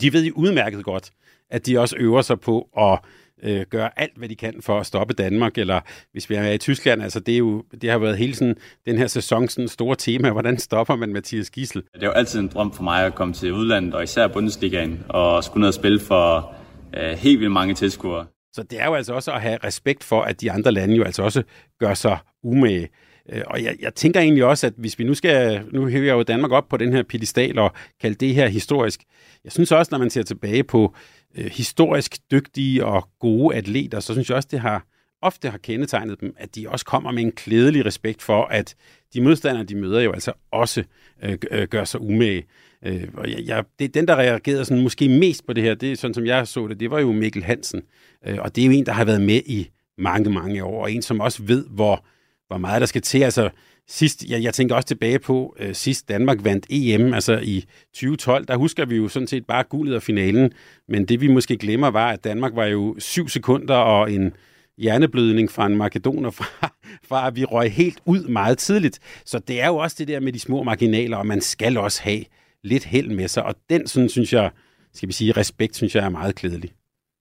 De 0.00 0.12
ved 0.12 0.24
jo 0.24 0.32
udmærket 0.36 0.84
godt, 0.84 1.10
at 1.50 1.66
de 1.66 1.78
også 1.78 1.96
øver 1.98 2.22
sig 2.22 2.40
på 2.40 2.68
at 2.78 2.98
øh, 3.42 3.66
gøre 3.70 3.90
alt, 4.00 4.16
hvad 4.16 4.28
de 4.28 4.36
kan 4.36 4.54
for 4.60 4.80
at 4.80 4.86
stoppe 4.86 5.14
Danmark, 5.14 5.58
eller 5.58 5.80
hvis 6.12 6.30
vi 6.30 6.34
er 6.34 6.50
i 6.50 6.58
Tyskland, 6.58 7.02
altså 7.02 7.20
det, 7.20 7.34
er 7.34 7.38
jo, 7.38 7.64
det 7.82 7.90
har 7.90 7.98
været 7.98 8.18
hele 8.18 8.34
sådan, 8.34 8.56
den 8.86 8.98
her 8.98 9.06
sæson 9.06 9.48
sådan 9.48 9.68
store 9.68 9.96
tema, 9.96 10.30
hvordan 10.30 10.58
stopper 10.58 10.96
man 10.96 11.12
Mathias 11.12 11.50
Gissel? 11.50 11.82
Det 11.94 12.02
er 12.02 12.06
jo 12.06 12.12
altid 12.12 12.40
en 12.40 12.48
drøm 12.48 12.72
for 12.72 12.82
mig 12.82 13.06
at 13.06 13.14
komme 13.14 13.34
til 13.34 13.52
udlandet, 13.52 13.94
og 13.94 14.02
især 14.02 14.28
Bundesligaen, 14.28 15.04
og 15.08 15.44
skulle 15.44 15.60
ned 15.60 15.68
og 15.68 15.74
spille 15.74 16.00
for 16.00 16.54
øh, 16.96 17.10
helt 17.10 17.40
vildt 17.40 17.52
mange 17.52 17.74
tilskuere. 17.74 18.26
Så 18.52 18.62
det 18.62 18.80
er 18.80 18.86
jo 18.86 18.94
altså 18.94 19.12
også 19.12 19.32
at 19.32 19.40
have 19.40 19.58
respekt 19.64 20.04
for, 20.04 20.22
at 20.22 20.40
de 20.40 20.52
andre 20.52 20.72
lande 20.72 20.96
jo 20.96 21.04
altså 21.04 21.22
også 21.22 21.42
gør 21.80 21.94
sig 21.94 22.18
umage. 22.42 22.88
Øh, 23.32 23.42
og 23.46 23.62
jeg, 23.62 23.76
jeg 23.80 23.94
tænker 23.94 24.20
egentlig 24.20 24.44
også, 24.44 24.66
at 24.66 24.72
hvis 24.76 24.98
vi 24.98 25.04
nu 25.04 25.14
skal, 25.14 25.64
nu 25.72 25.86
hæver 25.86 26.06
jeg 26.06 26.12
jo 26.12 26.22
Danmark 26.22 26.52
op 26.52 26.68
på 26.68 26.76
den 26.76 26.92
her 26.92 27.02
pedestal 27.02 27.58
og 27.58 27.72
kalde 28.00 28.14
det 28.14 28.34
her 28.34 28.48
historisk. 28.48 29.04
Jeg 29.44 29.52
synes 29.52 29.72
også, 29.72 29.88
når 29.92 29.98
man 29.98 30.10
ser 30.10 30.22
tilbage 30.22 30.64
på 30.64 30.94
øh, 31.34 31.44
historisk 31.44 32.18
dygtige 32.30 32.84
og 32.84 33.08
gode 33.20 33.56
atleter, 33.56 34.00
så 34.00 34.12
synes 34.12 34.28
jeg 34.28 34.36
også, 34.36 34.48
det 34.52 34.60
har 34.60 34.84
ofte 35.22 35.50
har 35.50 35.58
kendetegnet 35.58 36.20
dem, 36.20 36.34
at 36.38 36.54
de 36.54 36.68
også 36.68 36.84
kommer 36.84 37.10
med 37.10 37.22
en 37.22 37.32
klædelig 37.32 37.86
respekt 37.86 38.22
for, 38.22 38.44
at 38.44 38.74
de 39.14 39.20
modstandere, 39.20 39.64
de 39.64 39.76
møder 39.76 40.00
jo 40.00 40.12
altså 40.12 40.32
også 40.50 40.84
øh, 41.22 41.38
øh 41.50 41.68
gør 41.68 41.84
sig 41.84 42.00
umage. 42.00 42.44
Øh, 42.86 43.08
og 43.14 43.30
jeg, 43.30 43.40
jeg, 43.46 43.64
det, 43.78 43.94
den, 43.94 44.08
der 44.08 44.16
reagerede 44.16 44.64
sådan 44.64 44.82
måske 44.82 45.08
mest 45.08 45.46
på 45.46 45.52
det 45.52 45.64
her, 45.64 45.74
det 45.74 45.92
er 45.92 45.96
sådan 45.96 46.14
som 46.14 46.26
jeg 46.26 46.46
så 46.46 46.66
det, 46.68 46.80
det 46.80 46.90
var 46.90 47.00
jo 47.00 47.12
Mikkel 47.12 47.44
Hansen. 47.44 47.82
Øh, 48.26 48.38
og 48.40 48.56
det 48.56 48.62
er 48.62 48.66
jo 48.66 48.72
en, 48.72 48.86
der 48.86 48.92
har 48.92 49.04
været 49.04 49.22
med 49.22 49.40
i 49.46 49.70
mange, 49.98 50.30
mange 50.30 50.64
år, 50.64 50.82
og 50.82 50.92
en, 50.92 51.02
som 51.02 51.20
også 51.20 51.42
ved, 51.42 51.66
hvor 51.70 52.04
hvor 52.48 52.58
meget 52.58 52.80
der 52.80 52.86
skal 52.86 53.02
til. 53.02 53.22
Altså, 53.22 53.50
sidst, 53.88 54.24
jeg, 54.24 54.42
jeg 54.42 54.54
tænker 54.54 54.74
også 54.74 54.88
tilbage 54.88 55.18
på, 55.18 55.56
øh, 55.58 55.74
sidst 55.74 56.08
Danmark 56.08 56.44
vandt 56.44 56.66
EM, 56.70 57.14
altså 57.14 57.38
i 57.42 57.64
2012, 57.94 58.46
der 58.46 58.56
husker 58.56 58.84
vi 58.84 58.96
jo 58.96 59.08
sådan 59.08 59.26
set 59.26 59.46
bare 59.46 59.64
guldet 59.64 59.94
af 59.94 60.02
finalen, 60.02 60.52
men 60.88 61.04
det 61.04 61.20
vi 61.20 61.28
måske 61.28 61.56
glemmer 61.56 61.90
var, 61.90 62.10
at 62.10 62.24
Danmark 62.24 62.54
var 62.54 62.64
jo 62.64 62.96
syv 62.98 63.28
sekunder 63.28 63.74
og 63.74 64.12
en 64.12 64.32
hjerneblødning 64.78 65.50
fra 65.50 65.66
en 65.66 65.76
makedoner, 65.76 66.30
fra, 66.30 66.74
fra 67.08 67.26
at 67.26 67.36
vi 67.36 67.44
røg 67.44 67.72
helt 67.72 68.00
ud 68.06 68.28
meget 68.28 68.58
tidligt. 68.58 68.98
Så 69.24 69.38
det 69.38 69.60
er 69.60 69.66
jo 69.66 69.76
også 69.76 69.96
det 69.98 70.08
der 70.08 70.20
med 70.20 70.32
de 70.32 70.40
små 70.40 70.62
marginaler, 70.62 71.16
og 71.16 71.26
man 71.26 71.40
skal 71.40 71.76
også 71.76 72.02
have 72.02 72.24
lidt 72.64 72.84
held 72.84 73.08
med 73.08 73.28
sig, 73.28 73.44
og 73.44 73.54
den 73.70 73.86
sådan, 73.86 74.08
synes 74.08 74.32
jeg, 74.32 74.50
skal 74.94 75.08
vi 75.08 75.12
sige, 75.12 75.32
respekt, 75.32 75.76
synes 75.76 75.94
jeg 75.94 76.04
er 76.04 76.08
meget 76.08 76.34
klædelig. 76.34 76.70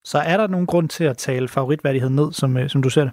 Så 0.03 0.17
er 0.17 0.37
der 0.37 0.47
nogen 0.47 0.65
grund 0.65 0.89
til 0.89 1.03
at 1.03 1.17
tale 1.17 1.47
favoritværdighed 1.47 2.09
ned, 2.09 2.33
som, 2.33 2.57
øh, 2.57 2.69
som 2.69 2.81
du 2.81 2.89
ser 2.89 3.03
det? 3.03 3.11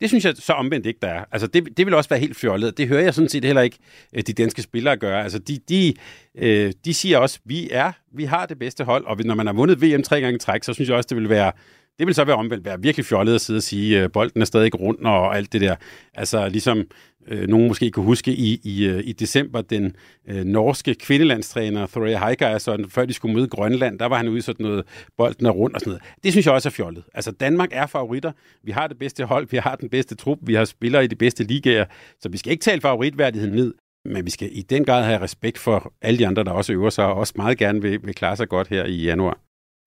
Det 0.00 0.08
synes 0.08 0.24
jeg 0.24 0.34
så 0.36 0.52
omvendt 0.52 0.86
ikke, 0.86 0.98
der 1.02 1.08
er. 1.08 1.24
Altså, 1.32 1.46
det, 1.46 1.76
det 1.76 1.86
vil 1.86 1.94
også 1.94 2.08
være 2.10 2.20
helt 2.20 2.36
fjollet. 2.36 2.78
Det 2.78 2.88
hører 2.88 3.02
jeg 3.02 3.14
sådan 3.14 3.28
set 3.28 3.44
heller 3.44 3.62
ikke 3.62 3.78
øh, 4.14 4.22
de 4.22 4.32
danske 4.32 4.62
spillere 4.62 4.96
gøre. 4.96 5.22
Altså, 5.22 5.38
de, 5.38 5.58
de, 5.68 5.94
øh, 6.38 6.72
de 6.84 6.94
siger 6.94 7.18
også, 7.18 7.38
vi 7.44 7.68
er, 7.70 7.92
vi 8.12 8.24
har 8.24 8.46
det 8.46 8.58
bedste 8.58 8.84
hold, 8.84 9.04
og 9.04 9.18
når 9.24 9.34
man 9.34 9.46
har 9.46 9.52
vundet 9.52 9.82
VM 9.82 10.02
tre 10.02 10.20
gange 10.20 10.36
i 10.36 10.38
træk, 10.38 10.64
så 10.64 10.72
synes 10.72 10.88
jeg 10.88 10.96
også, 10.96 11.06
det 11.06 11.16
vil 11.16 11.28
være 11.28 11.52
det 11.98 12.06
vil 12.06 12.14
så 12.14 12.24
være 12.24 12.36
omvendt 12.36 12.64
være 12.64 12.82
virkelig 12.82 13.06
fjollet 13.06 13.34
at 13.34 13.40
sidde 13.40 13.58
og 13.58 13.62
sige, 13.62 13.98
at 13.98 14.04
øh, 14.04 14.12
bolden 14.12 14.40
er 14.40 14.44
stadig 14.44 14.80
rundt 14.80 15.06
og 15.06 15.36
alt 15.36 15.52
det 15.52 15.60
der. 15.60 15.76
Altså 16.14 16.48
ligesom 16.48 16.86
øh, 17.28 17.48
nogen 17.48 17.68
måske 17.68 17.90
kunne 17.90 18.04
huske 18.04 18.32
i, 18.32 18.60
i, 18.64 18.86
øh, 18.86 19.02
i 19.04 19.12
december, 19.12 19.60
den 19.60 19.96
øh, 20.28 20.44
norske 20.44 20.94
kvindelandstræner 20.94 21.86
Thorea 21.86 22.26
Heiker, 22.26 22.48
altså, 22.48 22.84
før 22.88 23.04
de 23.04 23.12
skulle 23.12 23.34
møde 23.34 23.48
Grønland, 23.48 23.98
der 23.98 24.06
var 24.06 24.16
han 24.16 24.28
ude 24.28 24.38
i 24.38 24.40
sådan 24.40 24.66
noget, 24.66 24.84
bolden 25.16 25.46
er 25.46 25.50
rundt 25.50 25.74
og 25.74 25.80
sådan 25.80 25.90
noget. 25.90 26.02
Det 26.22 26.32
synes 26.32 26.46
jeg 26.46 26.54
også 26.54 26.68
er 26.68 26.70
fjollet. 26.70 27.04
Altså 27.14 27.30
Danmark 27.30 27.68
er 27.72 27.86
favoritter. 27.86 28.32
Vi 28.64 28.70
har 28.70 28.86
det 28.86 28.98
bedste 28.98 29.24
hold, 29.24 29.48
vi 29.50 29.56
har 29.56 29.76
den 29.76 29.88
bedste 29.88 30.14
trup, 30.14 30.38
vi 30.42 30.54
har 30.54 30.64
spillere 30.64 31.04
i 31.04 31.06
de 31.06 31.16
bedste 31.16 31.44
ligaer, 31.44 31.84
så 32.20 32.28
vi 32.28 32.38
skal 32.38 32.52
ikke 32.52 32.62
tale 32.62 32.80
favoritværdigheden 32.80 33.54
ned. 33.54 33.74
Men 34.04 34.26
vi 34.26 34.30
skal 34.30 34.48
i 34.52 34.62
den 34.62 34.84
grad 34.84 35.04
have 35.04 35.20
respekt 35.20 35.58
for 35.58 35.92
alle 36.02 36.18
de 36.18 36.26
andre, 36.26 36.44
der 36.44 36.50
også 36.50 36.72
øver 36.72 36.90
sig, 36.90 37.06
og 37.06 37.14
også 37.14 37.32
meget 37.36 37.58
gerne 37.58 37.82
vil, 37.82 38.00
vil 38.02 38.14
klare 38.14 38.36
sig 38.36 38.48
godt 38.48 38.68
her 38.68 38.84
i 38.84 38.96
januar 39.02 39.38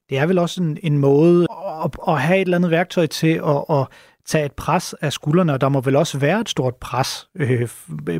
det 0.10 0.18
er 0.18 0.26
vel 0.26 0.38
også 0.38 0.64
en, 0.64 0.78
en 0.84 0.98
måde 0.98 1.48
at, 1.84 1.92
at 2.08 2.22
have 2.22 2.38
et 2.38 2.42
eller 2.42 2.58
andet 2.58 2.72
værktøj 2.72 3.06
til 3.06 3.42
at, 3.46 3.66
at 3.70 3.88
tage 4.26 4.46
et 4.46 4.52
pres 4.52 4.94
af 4.94 5.14
skuldrene, 5.14 5.54
og 5.54 5.62
der 5.62 5.70
må 5.70 5.82
vel 5.82 5.96
også 5.96 6.18
være 6.18 6.42
et 6.42 6.50
stort 6.50 6.76
pres 6.76 7.28
øh, 7.36 7.70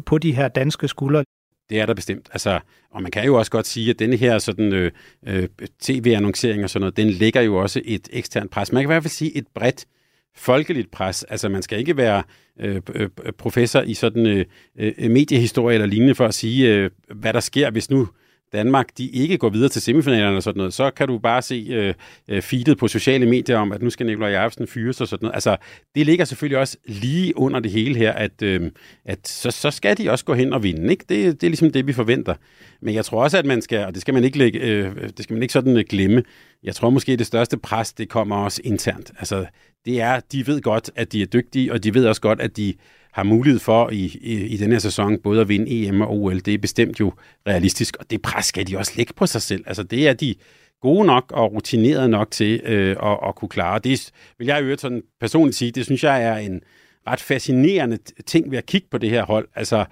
på 0.06 0.18
de 0.18 0.36
her 0.36 0.48
danske 0.48 0.88
skuldre. 0.88 1.24
Det 1.70 1.80
er 1.80 1.86
der 1.86 1.94
bestemt. 1.94 2.30
Altså, 2.32 2.60
og 2.92 3.02
man 3.02 3.12
kan 3.12 3.26
jo 3.26 3.36
også 3.36 3.52
godt 3.52 3.68
sige, 3.68 3.90
at 3.90 4.00
denne 4.00 4.16
her 4.16 4.38
sådan, 4.38 4.74
øh, 4.74 4.92
øh, 5.28 5.48
tv-annoncering 5.82 6.64
og 6.64 6.70
sådan 6.70 6.82
noget, 6.82 6.98
den 6.98 7.10
lægger 7.10 7.42
jo 7.42 7.56
også 7.56 7.82
et 7.86 8.10
eksternt 8.12 8.52
pres. 8.52 8.72
Man 8.72 8.84
kan 8.84 8.86
i 8.86 8.92
hvert 8.94 9.04
fald 9.04 9.12
sige 9.12 9.38
et 9.38 9.48
bredt 9.56 9.86
folkeligt 10.36 10.92
pres. 10.92 11.24
Altså, 11.24 11.50
man 11.50 11.62
skal 11.62 11.80
ikke 11.80 11.98
være 11.98 12.24
øh, 12.60 12.82
øh 12.96 13.10
professor 13.38 13.82
i 13.82 13.94
sådan 13.94 14.26
øh, 14.26 14.46
øh, 14.80 15.12
mediehistorie 15.12 15.74
eller 15.74 15.88
lignende 15.88 16.16
for 16.16 16.26
at 16.26 16.34
sige, 16.34 16.76
øh, 16.76 16.90
hvad 17.16 17.34
der 17.34 17.40
sker, 17.40 17.72
hvis 17.72 17.90
nu 17.90 18.08
Danmark 18.54 18.88
de 18.98 19.08
ikke 19.08 19.38
går 19.38 19.50
videre 19.50 19.70
til 19.70 19.82
semifinalerne 19.82 20.38
og 20.38 20.44
sådan 20.44 20.58
noget, 20.58 20.74
så 20.74 20.92
kan 20.92 21.08
du 21.08 21.18
bare 21.18 21.42
se 21.42 21.68
øh, 21.70 21.94
øh 22.28 22.42
feedet 22.42 22.78
på 22.78 22.88
sociale 22.88 23.26
medier 23.26 23.58
om, 23.58 23.72
at 23.72 23.82
nu 23.82 23.90
skal 23.90 24.06
Nikolaj 24.06 24.30
Jacobsen 24.30 24.68
fyres 24.68 25.02
og 25.02 25.08
sådan 25.08 25.26
noget. 25.26 25.36
Altså, 25.36 25.58
det 25.96 26.06
ligger 26.06 26.26
selvfølgelig 26.26 26.58
også 26.58 26.78
lige 26.86 27.38
under 27.38 27.60
det 27.60 27.72
hele 27.72 27.96
her, 27.96 28.12
at, 28.12 28.42
øh, 28.42 28.72
at 29.06 29.28
så, 29.28 29.52
så 29.52 29.72
skal 29.72 29.98
de 29.98 30.10
også 30.10 30.26
gå 30.26 30.34
hen 30.34 30.54
og 30.54 30.64
vinde. 30.64 30.92
Ikke? 30.92 31.06
Det, 31.10 31.42
det 31.42 31.48
er 31.48 31.50
ligesom 31.50 31.72
det, 31.72 31.88
vi 31.88 31.94
forventer. 31.94 32.36
Men 32.82 32.96
jeg 32.96 33.06
tror 33.06 33.24
også, 33.24 33.38
at 33.38 33.46
man 33.46 33.62
skal, 33.62 33.86
og 33.86 33.94
det 33.94 34.02
skal 34.02 34.14
man 34.14 34.24
ikke, 34.24 34.38
lægge, 34.38 34.60
øh, 34.60 34.96
det 35.18 35.24
skal 35.24 35.34
man 35.34 35.42
ikke 35.42 35.54
sådan 35.54 35.78
øh, 35.78 35.84
glemme, 35.90 36.24
jeg 36.64 36.76
tror 36.76 36.90
måske, 36.90 37.12
at 37.12 37.20
det 37.20 37.28
største 37.28 37.58
pres, 37.58 37.94
det 37.94 38.10
kommer 38.10 38.36
også 38.36 38.62
internt. 38.64 39.12
Altså, 39.20 39.46
det 39.86 40.02
er, 40.02 40.20
de 40.32 40.48
ved 40.48 40.62
godt, 40.62 40.92
at 40.96 41.12
de 41.12 41.22
er 41.22 41.26
dygtige, 41.26 41.74
og 41.74 41.84
de 41.84 41.94
ved 41.94 42.06
også 42.06 42.22
godt, 42.22 42.42
at 42.42 42.58
de 42.58 42.74
har 43.12 43.24
mulighed 43.24 43.60
for 43.60 43.90
i, 43.90 44.18
i, 44.22 44.34
i 44.46 44.58
den 44.58 44.72
her 44.72 44.80
sæson 44.80 45.20
både 45.20 45.42
at 45.42 45.48
vinde 45.50 45.88
EM 45.88 46.02
og 46.02 46.12
OL. 46.12 46.40
Det 46.40 46.54
er 46.54 46.58
bestemt 46.58 47.00
jo 47.00 47.14
realistisk, 47.48 47.98
og 48.00 48.12
det 48.12 48.22
pres 48.22 48.46
skal 48.46 48.68
de 48.68 48.78
også 48.78 48.94
lægge 48.98 49.14
på 49.14 49.26
sig 49.26 49.42
selv. 49.42 49.64
Altså 49.68 49.84
det 49.84 50.08
er 50.08 50.14
de 50.14 50.36
gode 50.82 51.06
nok 51.06 51.32
og 51.32 51.54
rutineret 51.54 52.10
nok 52.10 52.32
til 52.32 52.62
øh, 52.64 52.96
at, 53.04 53.18
at 53.28 53.36
kunne 53.36 53.50
klare. 53.50 53.80
Det 53.80 54.12
vil 54.38 54.48
jeg 54.48 54.64
jo 54.64 54.78
sådan 54.78 55.04
personligt 55.20 55.58
sige, 55.58 55.72
det 55.72 55.86
synes 55.86 56.04
jeg 56.04 56.24
er 56.24 56.38
en 56.38 56.62
ret 57.08 57.20
fascinerende 57.20 57.98
ting 58.26 58.52
ved 58.52 58.58
at 58.58 58.66
kigge 58.66 58.88
på 58.92 58.98
det 58.98 59.10
her 59.10 59.26
hold. 59.26 59.48
Altså 59.56 59.86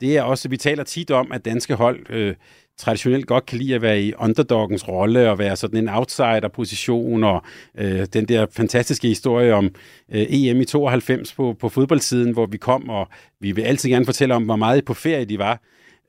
det 0.00 0.16
er 0.16 0.22
også, 0.22 0.48
vi 0.48 0.56
taler 0.56 0.84
tit 0.84 1.10
om, 1.10 1.32
at 1.32 1.44
danske 1.44 1.74
hold 1.74 2.10
øh, 2.10 2.34
traditionelt 2.78 3.26
godt 3.26 3.46
kan 3.46 3.58
lide 3.58 3.74
at 3.74 3.82
være 3.82 4.02
i 4.02 4.12
underdoggens 4.18 4.88
rolle 4.88 5.30
og 5.30 5.38
være 5.38 5.56
sådan 5.56 5.78
en 5.78 5.88
outsider-position 5.88 7.24
og 7.24 7.42
øh, 7.78 8.06
den 8.12 8.24
der 8.24 8.46
fantastiske 8.52 9.08
historie 9.08 9.54
om 9.54 9.64
øh, 10.12 10.26
EM 10.28 10.60
i 10.60 10.64
92 10.64 11.34
på, 11.34 11.56
på 11.60 11.68
fodboldsiden, 11.68 12.32
hvor 12.32 12.46
vi 12.46 12.56
kom, 12.56 12.88
og 12.88 13.08
vi 13.40 13.52
vil 13.52 13.62
altid 13.62 13.90
gerne 13.90 14.04
fortælle 14.04 14.34
om, 14.34 14.44
hvor 14.44 14.56
meget 14.56 14.84
på 14.84 14.94
ferie 14.94 15.24
de 15.24 15.38
var. 15.38 15.60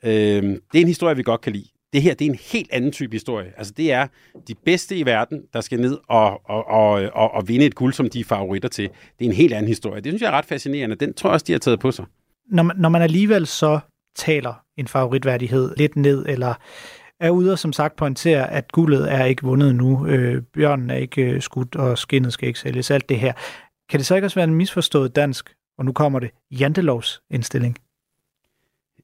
Øh, 0.04 0.12
det 0.44 0.76
er 0.76 0.82
en 0.82 0.88
historie, 0.88 1.16
vi 1.16 1.24
godt 1.24 1.42
kan 1.42 1.54
lide. 1.54 1.68
Det 1.94 2.02
her, 2.02 2.14
det 2.14 2.26
er 2.26 2.30
en 2.30 2.40
helt 2.52 2.70
anden 2.72 2.92
type 2.92 3.16
historie. 3.16 3.52
Altså, 3.58 3.74
det 3.78 3.92
er 3.92 4.08
de 4.48 4.56
bedste 4.66 4.98
i 4.98 5.06
verden, 5.06 5.42
der 5.54 5.62
skal 5.62 5.80
ned 5.80 5.98
og, 6.08 6.50
og, 6.50 6.68
og, 6.68 6.92
og, 7.14 7.32
og 7.32 7.48
vinde 7.48 7.66
et 7.66 7.76
guld, 7.76 7.94
som 7.94 8.10
de 8.10 8.20
er 8.20 8.24
favoritter 8.24 8.70
til. 8.70 8.90
Det 9.20 9.26
er 9.26 9.30
en 9.30 9.36
helt 9.36 9.54
anden 9.54 9.68
historie. 9.68 10.02
Det 10.02 10.12
synes 10.12 10.22
jeg 10.22 10.28
er 10.28 10.32
ret 10.32 10.46
fascinerende. 10.46 10.96
Den 10.96 11.14
tror 11.14 11.30
jeg 11.30 11.34
også, 11.34 11.44
de 11.48 11.52
har 11.52 11.60
taget 11.60 11.80
på 11.80 11.92
sig. 11.92 12.06
Når 12.52 12.64
man, 12.64 12.76
når 12.78 12.90
man 12.90 13.02
alligevel 13.02 13.48
så 13.48 13.80
taler 14.16 14.54
en 14.80 14.88
favoritværdighed 14.88 15.74
lidt 15.78 15.96
ned, 15.96 16.26
eller 16.28 16.54
er 17.20 17.30
ude 17.30 17.52
og 17.52 17.60
som 17.60 17.74
sagt 17.74 17.96
pointere, 17.96 18.52
at 18.52 18.72
guldet 18.72 19.14
er 19.14 19.26
ikke 19.26 19.44
vundet 19.44 19.76
nu, 19.76 20.08
øh, 20.08 20.42
bjørnen 20.42 20.90
er 20.90 20.96
ikke 20.96 21.22
øh, 21.22 21.42
skudt, 21.42 21.76
og 21.76 21.98
skinnet 21.98 22.34
skal 22.34 22.48
ikke 22.48 22.60
sælges, 22.60 22.92
alt 22.92 23.10
det 23.10 23.20
her. 23.20 23.34
Kan 23.90 24.00
det 24.00 24.06
så 24.06 24.16
ikke 24.16 24.26
også 24.26 24.36
være 24.36 24.48
en 24.48 24.56
misforstået 24.56 25.16
dansk, 25.16 25.54
og 25.78 25.86
nu 25.86 25.92
kommer 25.92 26.20
det, 26.20 26.30
jantelovs 26.52 27.22
indstilling? 27.32 27.78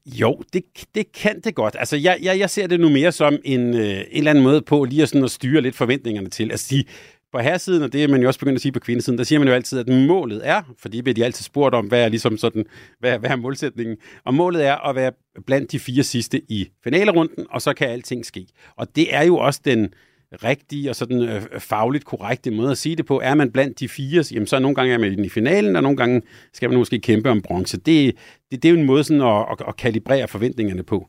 Jo, 0.06 0.42
det, 0.52 0.64
det 0.94 1.12
kan 1.12 1.40
det 1.40 1.54
godt. 1.54 1.76
Altså, 1.78 1.96
jeg, 1.96 2.18
jeg, 2.22 2.38
jeg 2.38 2.50
ser 2.50 2.66
det 2.66 2.80
nu 2.80 2.88
mere 2.88 3.12
som 3.12 3.38
en, 3.44 3.74
øh, 3.74 3.86
en 3.86 4.04
eller 4.12 4.30
anden 4.30 4.44
måde 4.44 4.62
på 4.62 4.84
lige 4.84 5.02
at, 5.02 5.08
sådan 5.08 5.24
at 5.24 5.30
styre 5.30 5.60
lidt 5.60 5.76
forventningerne 5.76 6.28
til. 6.28 6.52
at 6.52 6.60
sige, 6.60 6.84
på 7.32 7.38
herresiden, 7.38 7.82
og 7.82 7.92
det 7.92 8.04
er 8.04 8.08
man 8.08 8.20
jo 8.20 8.26
også 8.26 8.40
begyndt 8.40 8.56
at 8.56 8.62
sige 8.62 8.72
på 8.72 8.80
kvindesiden, 8.80 9.18
der 9.18 9.24
siger 9.24 9.38
man 9.38 9.48
jo 9.48 9.54
altid, 9.54 9.78
at 9.78 9.88
målet 9.88 10.48
er, 10.48 10.62
fordi 10.78 11.02
bliver 11.02 11.14
de 11.14 11.24
altid 11.24 11.42
spurgt 11.42 11.74
om, 11.74 11.86
hvad 11.86 12.04
er, 12.04 12.08
ligesom 12.08 12.38
sådan, 12.38 12.64
hvad, 13.00 13.18
hvad 13.18 13.30
er 13.30 13.36
målsætningen, 13.36 13.96
og 14.24 14.34
målet 14.34 14.66
er 14.66 14.88
at 14.88 14.96
være 14.96 15.12
blandt 15.46 15.72
de 15.72 15.78
fire 15.78 16.02
sidste 16.02 16.42
i 16.48 16.68
finalerunden, 16.84 17.46
og 17.50 17.62
så 17.62 17.72
kan 17.74 17.88
alting 17.88 18.26
ske. 18.26 18.46
Og 18.76 18.96
det 18.96 19.14
er 19.14 19.22
jo 19.22 19.36
også 19.36 19.60
den 19.64 19.94
rigtige 20.32 20.90
og 20.90 20.96
sådan 20.96 21.22
øh, 21.22 21.42
fagligt 21.58 22.04
korrekte 22.04 22.50
måde 22.50 22.70
at 22.70 22.78
sige 22.78 22.96
det 22.96 23.06
på. 23.06 23.20
Er 23.24 23.34
man 23.34 23.52
blandt 23.52 23.80
de 23.80 23.88
fire, 23.88 24.24
jamen 24.32 24.46
så 24.46 24.58
nogle 24.58 24.74
gange 24.74 24.94
er 24.94 24.98
man 24.98 25.24
i 25.24 25.28
finalen, 25.28 25.76
og 25.76 25.82
nogle 25.82 25.96
gange 25.96 26.22
skal 26.52 26.68
man 26.68 26.78
måske 26.78 26.98
kæmpe 26.98 27.30
om 27.30 27.42
bronze. 27.42 27.76
Det, 27.76 28.14
det, 28.50 28.62
det 28.62 28.64
er 28.68 28.72
jo 28.72 28.78
en 28.78 28.86
måde 28.86 29.04
sådan 29.04 29.22
at, 29.22 29.46
at, 29.50 29.68
at 29.68 29.76
kalibrere 29.76 30.28
forventningerne 30.28 30.82
på. 30.82 31.08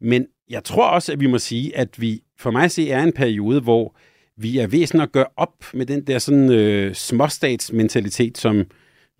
Men 0.00 0.26
jeg 0.50 0.64
tror 0.64 0.86
også, 0.86 1.12
at 1.12 1.20
vi 1.20 1.26
må 1.26 1.38
sige, 1.38 1.76
at 1.76 2.00
vi 2.00 2.22
for 2.38 2.50
mig 2.50 2.64
at 2.64 2.72
se 2.72 2.90
er 2.90 3.02
en 3.02 3.12
periode, 3.12 3.60
hvor 3.60 3.96
vi 4.36 4.58
er 4.58 4.66
væsen 4.66 5.00
at 5.00 5.12
gøre 5.12 5.26
op 5.36 5.54
med 5.74 5.86
den 5.86 6.06
der 6.06 6.18
sådan 6.18 6.52
øh, 6.52 6.94
småstatsmentalitet, 6.94 8.38
som 8.38 8.64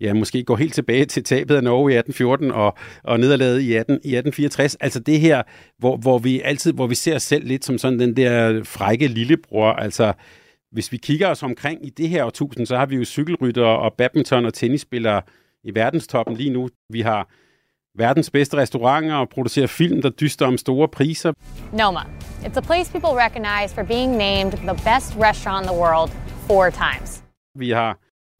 ja, 0.01 0.13
måske 0.13 0.43
går 0.43 0.55
helt 0.55 0.73
tilbage 0.73 1.05
til 1.05 1.23
tabet 1.23 1.55
af 1.55 1.63
Norge 1.63 1.91
i 1.91 1.97
1814 1.97 2.51
og, 2.51 2.77
og 3.03 3.19
nederlaget 3.19 3.61
i, 3.61 3.73
18, 3.73 3.93
i 3.93 3.95
1864. 3.95 4.75
Altså 4.75 4.99
det 4.99 5.19
her, 5.19 5.43
hvor, 5.77 5.97
hvor 5.97 6.19
vi 6.19 6.41
altid 6.41 6.73
hvor 6.73 6.87
vi 6.87 6.95
ser 6.95 7.15
os 7.15 7.23
selv 7.23 7.47
lidt 7.47 7.65
som 7.65 7.77
sådan 7.77 7.99
den 7.99 8.17
der 8.17 8.63
frække 8.63 9.07
lillebror. 9.07 9.71
Altså 9.71 10.13
hvis 10.71 10.91
vi 10.91 10.97
kigger 10.97 11.27
os 11.27 11.43
omkring 11.43 11.85
i 11.85 11.89
det 11.89 12.09
her 12.09 12.23
årtusind, 12.23 12.65
så 12.65 12.77
har 12.77 12.85
vi 12.85 12.95
jo 12.95 13.03
cykelryttere 13.03 13.79
og 13.79 13.93
badminton 13.93 14.45
og 14.45 14.53
tennisspillere 14.53 15.21
i 15.63 15.75
verdenstoppen 15.75 16.37
lige 16.37 16.49
nu. 16.49 16.69
Vi 16.89 17.01
har 17.01 17.29
verdens 17.97 18.29
bedste 18.29 18.57
restauranter 18.57 19.15
og 19.15 19.29
producerer 19.29 19.67
film, 19.67 20.01
der 20.01 20.09
dyster 20.09 20.45
om 20.45 20.57
store 20.57 20.87
priser. 20.87 21.33
Noma. 21.73 21.99
It's 22.43 22.57
a 22.57 22.61
place 22.61 22.91
people 22.91 23.09
recognize 23.25 23.73
for 23.73 23.83
being 23.83 24.17
named 24.17 24.51
the 24.51 24.77
best 24.91 25.15
restaurant 25.27 25.65
in 25.65 25.67
the 25.73 25.81
world 25.81 26.11
four 26.47 26.69
times. 26.69 27.23
Vi 27.57 27.71
har 27.71 27.97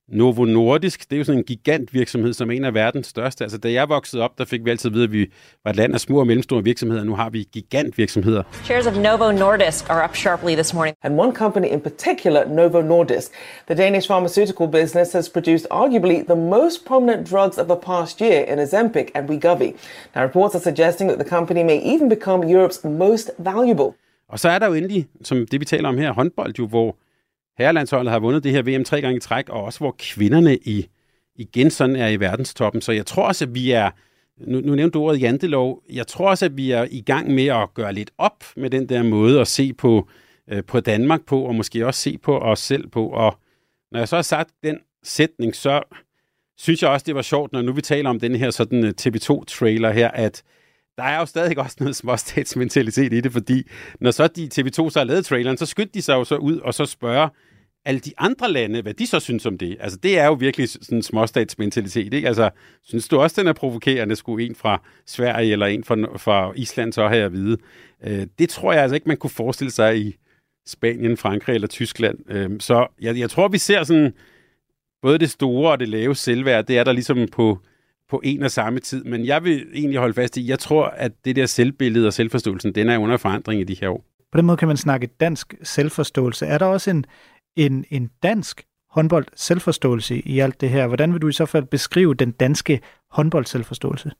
Novo 0.09 0.45
Nordisk, 0.45 1.09
det 1.09 1.15
er 1.15 1.17
jo 1.17 1.24
sådan 1.24 1.39
en 1.39 1.43
gigantvirksomhed, 1.43 2.33
som 2.33 2.51
er 2.51 2.55
en 2.55 2.63
af 2.63 2.74
verdens 2.74 3.07
største. 3.07 3.43
Altså, 3.43 3.57
da 3.57 3.71
jeg 3.71 3.89
voksede 3.89 4.21
op, 4.21 4.38
der 4.38 4.45
fik 4.45 4.65
vi 4.65 4.69
altid 4.69 4.89
at 4.89 4.93
vide, 4.93 5.03
at 5.03 5.12
vi 5.12 5.31
var 5.63 5.71
et 5.71 5.77
land 5.77 5.93
af 5.93 6.00
små 6.00 6.19
og 6.19 6.27
mellemstore 6.27 6.63
virksomheder. 6.63 7.03
Nu 7.03 7.15
har 7.15 7.29
vi 7.29 7.47
gigantvirksomheder. 7.51 8.43
Shares 8.63 8.88
of 8.88 8.97
Novo 8.97 9.31
Nordisk 9.31 9.89
are 9.89 10.03
up 10.09 10.15
sharply 10.15 10.53
this 10.53 10.74
morning. 10.74 10.97
And 11.03 11.19
one 11.19 11.35
company 11.35 11.67
in 11.67 11.81
particular, 11.81 12.47
Novo 12.47 12.81
Nordisk. 12.81 13.31
The 13.67 13.75
Danish 13.75 14.07
pharmaceutical 14.07 14.67
business 14.67 15.13
has 15.13 15.29
produced 15.29 15.67
arguably 15.71 16.25
the 16.27 16.35
most 16.35 16.85
prominent 16.85 17.31
drugs 17.31 17.57
of 17.57 17.65
the 17.65 17.79
past 17.85 18.21
year 18.21 18.39
in 18.51 18.59
Ozempic 18.59 19.07
and 19.15 19.29
Wegovy. 19.29 19.71
Now, 20.15 20.24
reports 20.24 20.55
are 20.55 20.63
suggesting 20.63 21.09
that 21.09 21.19
the 21.25 21.29
company 21.38 21.63
may 21.63 21.79
even 21.93 22.09
become 22.09 22.39
Europe's 22.43 22.88
most 22.88 23.31
valuable. 23.38 23.93
Og 24.29 24.39
så 24.39 24.50
er 24.50 24.59
der 24.59 24.67
jo 24.67 24.74
endelig, 24.74 25.07
som 25.24 25.47
det 25.51 25.59
vi 25.59 25.65
taler 25.65 25.89
om 25.89 25.97
her, 25.97 26.13
håndbold 26.13 26.53
jo, 26.59 26.67
hvor 26.67 26.95
herrelandsholdet 27.57 28.12
har 28.12 28.19
vundet 28.19 28.43
det 28.43 28.51
her 28.51 28.62
VM 28.62 28.83
tre 28.83 29.01
gange 29.01 29.17
i 29.17 29.19
træk, 29.19 29.50
og 29.50 29.63
også 29.63 29.79
hvor 29.79 29.95
kvinderne 30.00 30.57
i, 30.57 30.88
igen 31.35 31.71
sådan 31.71 31.95
er 31.95 32.07
i 32.07 32.19
verdenstoppen. 32.19 32.81
Så 32.81 32.91
jeg 32.91 33.05
tror 33.05 33.27
også, 33.27 33.45
at 33.45 33.55
vi 33.55 33.71
er, 33.71 33.89
nu, 34.38 34.59
nu 34.59 34.75
nævnte 34.75 34.93
du 34.93 35.03
ordet 35.03 35.21
jantelov, 35.21 35.83
jeg 35.89 36.07
tror 36.07 36.29
også, 36.29 36.45
at 36.45 36.57
vi 36.57 36.71
er 36.71 36.88
i 36.91 37.01
gang 37.01 37.31
med 37.31 37.45
at 37.45 37.74
gøre 37.74 37.93
lidt 37.93 38.12
op 38.17 38.43
med 38.55 38.69
den 38.69 38.89
der 38.89 39.03
måde 39.03 39.41
at 39.41 39.47
se 39.47 39.74
på, 39.74 40.09
øh, 40.51 40.63
på 40.63 40.79
Danmark 40.79 41.25
på, 41.25 41.41
og 41.41 41.55
måske 41.55 41.88
også 41.88 42.01
se 42.01 42.17
på 42.17 42.39
os 42.39 42.59
selv 42.59 42.88
på. 42.88 43.07
Og 43.07 43.38
når 43.91 44.00
jeg 44.00 44.07
så 44.07 44.15
har 44.15 44.24
sagt 44.24 44.50
den 44.63 44.79
sætning, 45.03 45.55
så 45.55 45.81
synes 46.57 46.81
jeg 46.81 46.89
også, 46.89 47.03
det 47.03 47.15
var 47.15 47.21
sjovt, 47.21 47.51
når 47.51 47.62
nu 47.62 47.74
vi 47.74 47.81
taler 47.81 48.09
om 48.09 48.19
den 48.19 48.35
her 48.35 48.50
sådan 48.50 48.85
øh, 48.85 48.93
TV2-trailer 49.01 49.91
her, 49.91 50.12
at 50.12 50.43
der 50.97 51.03
er 51.03 51.19
jo 51.19 51.25
stadig 51.25 51.57
også 51.57 51.75
noget 51.79 51.95
småstatsmentalitet 51.95 53.13
i 53.13 53.21
det, 53.21 53.31
fordi 53.31 53.63
når 53.99 54.11
så 54.11 54.27
de 54.27 54.49
TV2 54.53 54.89
så 54.89 54.99
har 54.99 55.03
lavet 55.03 55.25
traileren, 55.25 55.57
så 55.57 55.65
skyndte 55.65 55.93
de 55.93 56.01
sig 56.01 56.13
jo 56.13 56.23
så 56.23 56.35
ud 56.35 56.57
og 56.57 56.73
så 56.73 56.85
spørger 56.85 57.29
alle 57.85 57.99
de 57.99 58.11
andre 58.17 58.51
lande, 58.51 58.81
hvad 58.81 58.93
de 58.93 59.07
så 59.07 59.19
synes 59.19 59.45
om 59.45 59.57
det. 59.57 59.77
Altså, 59.79 59.99
det 60.03 60.19
er 60.19 60.25
jo 60.25 60.33
virkelig 60.33 60.69
sådan 60.69 60.97
en 60.97 61.03
småstatsmentalitet, 61.03 62.13
ikke? 62.13 62.27
Altså, 62.27 62.49
synes 62.83 63.07
du 63.07 63.19
også, 63.19 63.41
den 63.41 63.47
er 63.47 63.53
provokerende, 63.53 64.15
skulle 64.15 64.45
en 64.45 64.55
fra 64.55 64.81
Sverige 65.05 65.51
eller 65.51 65.65
en 65.65 65.83
fra, 65.83 65.95
fra 66.17 66.53
Island 66.55 66.93
så 66.93 67.07
have 67.07 67.23
at 67.23 67.33
vide? 67.33 67.57
Øh, 68.03 68.27
det 68.39 68.49
tror 68.49 68.73
jeg 68.73 68.81
altså 68.81 68.95
ikke, 68.95 69.07
man 69.07 69.17
kunne 69.17 69.29
forestille 69.29 69.71
sig 69.71 69.99
i 69.99 70.15
Spanien, 70.67 71.17
Frankrig 71.17 71.53
eller 71.53 71.67
Tyskland. 71.67 72.31
Øh, 72.31 72.49
så 72.59 72.87
jeg, 73.01 73.17
jeg 73.17 73.29
tror, 73.29 73.47
vi 73.47 73.57
ser 73.57 73.83
sådan 73.83 74.13
både 75.01 75.17
det 75.17 75.29
store 75.29 75.71
og 75.71 75.79
det 75.79 75.89
lave 75.89 76.15
selvværd, 76.15 76.65
det 76.65 76.77
er 76.77 76.83
der 76.83 76.91
ligesom 76.91 77.27
på, 77.31 77.59
på 78.09 78.21
en 78.24 78.43
og 78.43 78.51
samme 78.51 78.79
tid. 78.79 79.03
Men 79.03 79.25
jeg 79.25 79.43
vil 79.43 79.67
egentlig 79.74 80.00
holde 80.00 80.13
fast 80.13 80.38
i, 80.38 80.50
jeg 80.50 80.59
tror, 80.59 80.85
at 80.85 81.12
det 81.25 81.35
der 81.35 81.45
selvbillede 81.45 82.07
og 82.07 82.13
selvforståelsen, 82.13 82.75
den 82.75 82.89
er 82.89 82.97
under 82.97 83.17
forandring 83.17 83.62
i 83.62 83.63
de 83.63 83.77
her 83.81 83.89
år. 83.89 84.05
På 84.31 84.38
den 84.38 84.45
måde 84.45 84.57
kan 84.57 84.67
man 84.67 84.77
snakke 84.77 85.07
dansk 85.07 85.55
selvforståelse. 85.63 86.45
Er 86.45 86.57
der 86.57 86.65
også 86.65 86.91
en, 86.91 87.05
en, 87.55 87.85
en 87.89 88.09
dansk 88.24 88.65
håndbold 88.89 89.25
selvforståelse 89.35 90.19
i 90.19 90.39
alt 90.39 90.62
det 90.62 90.69
her? 90.69 90.88
Hvordan 90.88 91.13
vil 91.13 91.21
du 91.21 91.27
i 91.27 91.33
så 91.33 91.45
fald 91.45 91.65
beskrive 91.65 92.13
den 92.13 92.31
danske 92.31 92.81
håndbold 93.12 93.45
selvforståelse? 93.45 94.12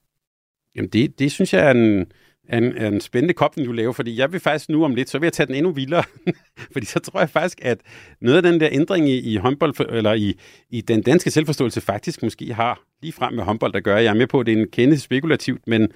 Jamen 0.76 0.90
det, 0.90 1.18
det 1.18 1.32
synes 1.32 1.54
jeg 1.54 1.66
er 1.66 1.70
en, 1.70 2.06
en, 2.52 2.82
en 2.82 3.00
spændende 3.00 3.34
kobling, 3.34 3.68
du 3.68 3.72
laver, 3.72 3.92
fordi 3.92 4.18
jeg 4.18 4.32
vil 4.32 4.40
faktisk 4.40 4.68
nu 4.68 4.84
om 4.84 4.94
lidt, 4.94 5.10
så 5.10 5.18
vil 5.18 5.26
jeg 5.26 5.32
tage 5.32 5.46
den 5.46 5.54
endnu 5.54 5.70
vildere, 5.72 6.02
fordi 6.72 6.86
så 6.86 7.00
tror 7.00 7.20
jeg 7.20 7.30
faktisk, 7.30 7.58
at 7.62 7.78
noget 8.20 8.36
af 8.36 8.42
den 8.42 8.60
der 8.60 8.68
ændring 8.72 9.08
i, 9.08 9.18
i 9.18 9.36
håndbold, 9.36 9.90
eller 9.90 10.12
i, 10.12 10.38
i 10.70 10.80
den 10.80 11.02
danske 11.02 11.30
selvforståelse 11.30 11.80
faktisk 11.80 12.22
måske 12.22 12.54
har 12.54 12.80
lige 13.02 13.12
frem 13.12 13.34
med 13.34 13.44
håndbold 13.44 13.76
at 13.76 13.84
gøre. 13.84 13.96
Jeg 13.96 14.10
er 14.10 14.14
med 14.14 14.26
på, 14.26 14.40
at 14.40 14.46
det 14.46 14.52
er 14.52 14.58
en 14.58 14.68
kende 14.72 14.98
spekulativt, 14.98 15.66
men, 15.66 15.88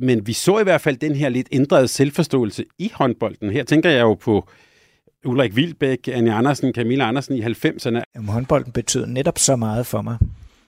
men 0.00 0.26
vi 0.26 0.32
så 0.32 0.58
i 0.58 0.62
hvert 0.62 0.80
fald 0.80 0.96
den 0.96 1.14
her 1.14 1.28
lidt 1.28 1.48
ændrede 1.52 1.88
selvforståelse 1.88 2.64
i 2.78 2.90
håndbolden. 2.94 3.50
Her 3.50 3.64
tænker 3.64 3.90
jeg 3.90 4.00
jo 4.00 4.14
på 4.14 4.48
Ulrik 5.24 5.56
Vilbæk, 5.56 6.08
Anne 6.08 6.34
Andersen, 6.34 6.74
Camilla 6.74 7.08
Andersen 7.08 7.36
i 7.36 7.40
90'erne. 7.40 8.02
Jamen, 8.14 8.28
håndbolden 8.28 8.72
betød 8.72 9.06
netop 9.06 9.38
så 9.38 9.56
meget 9.56 9.86
for 9.86 10.02
mig, 10.02 10.18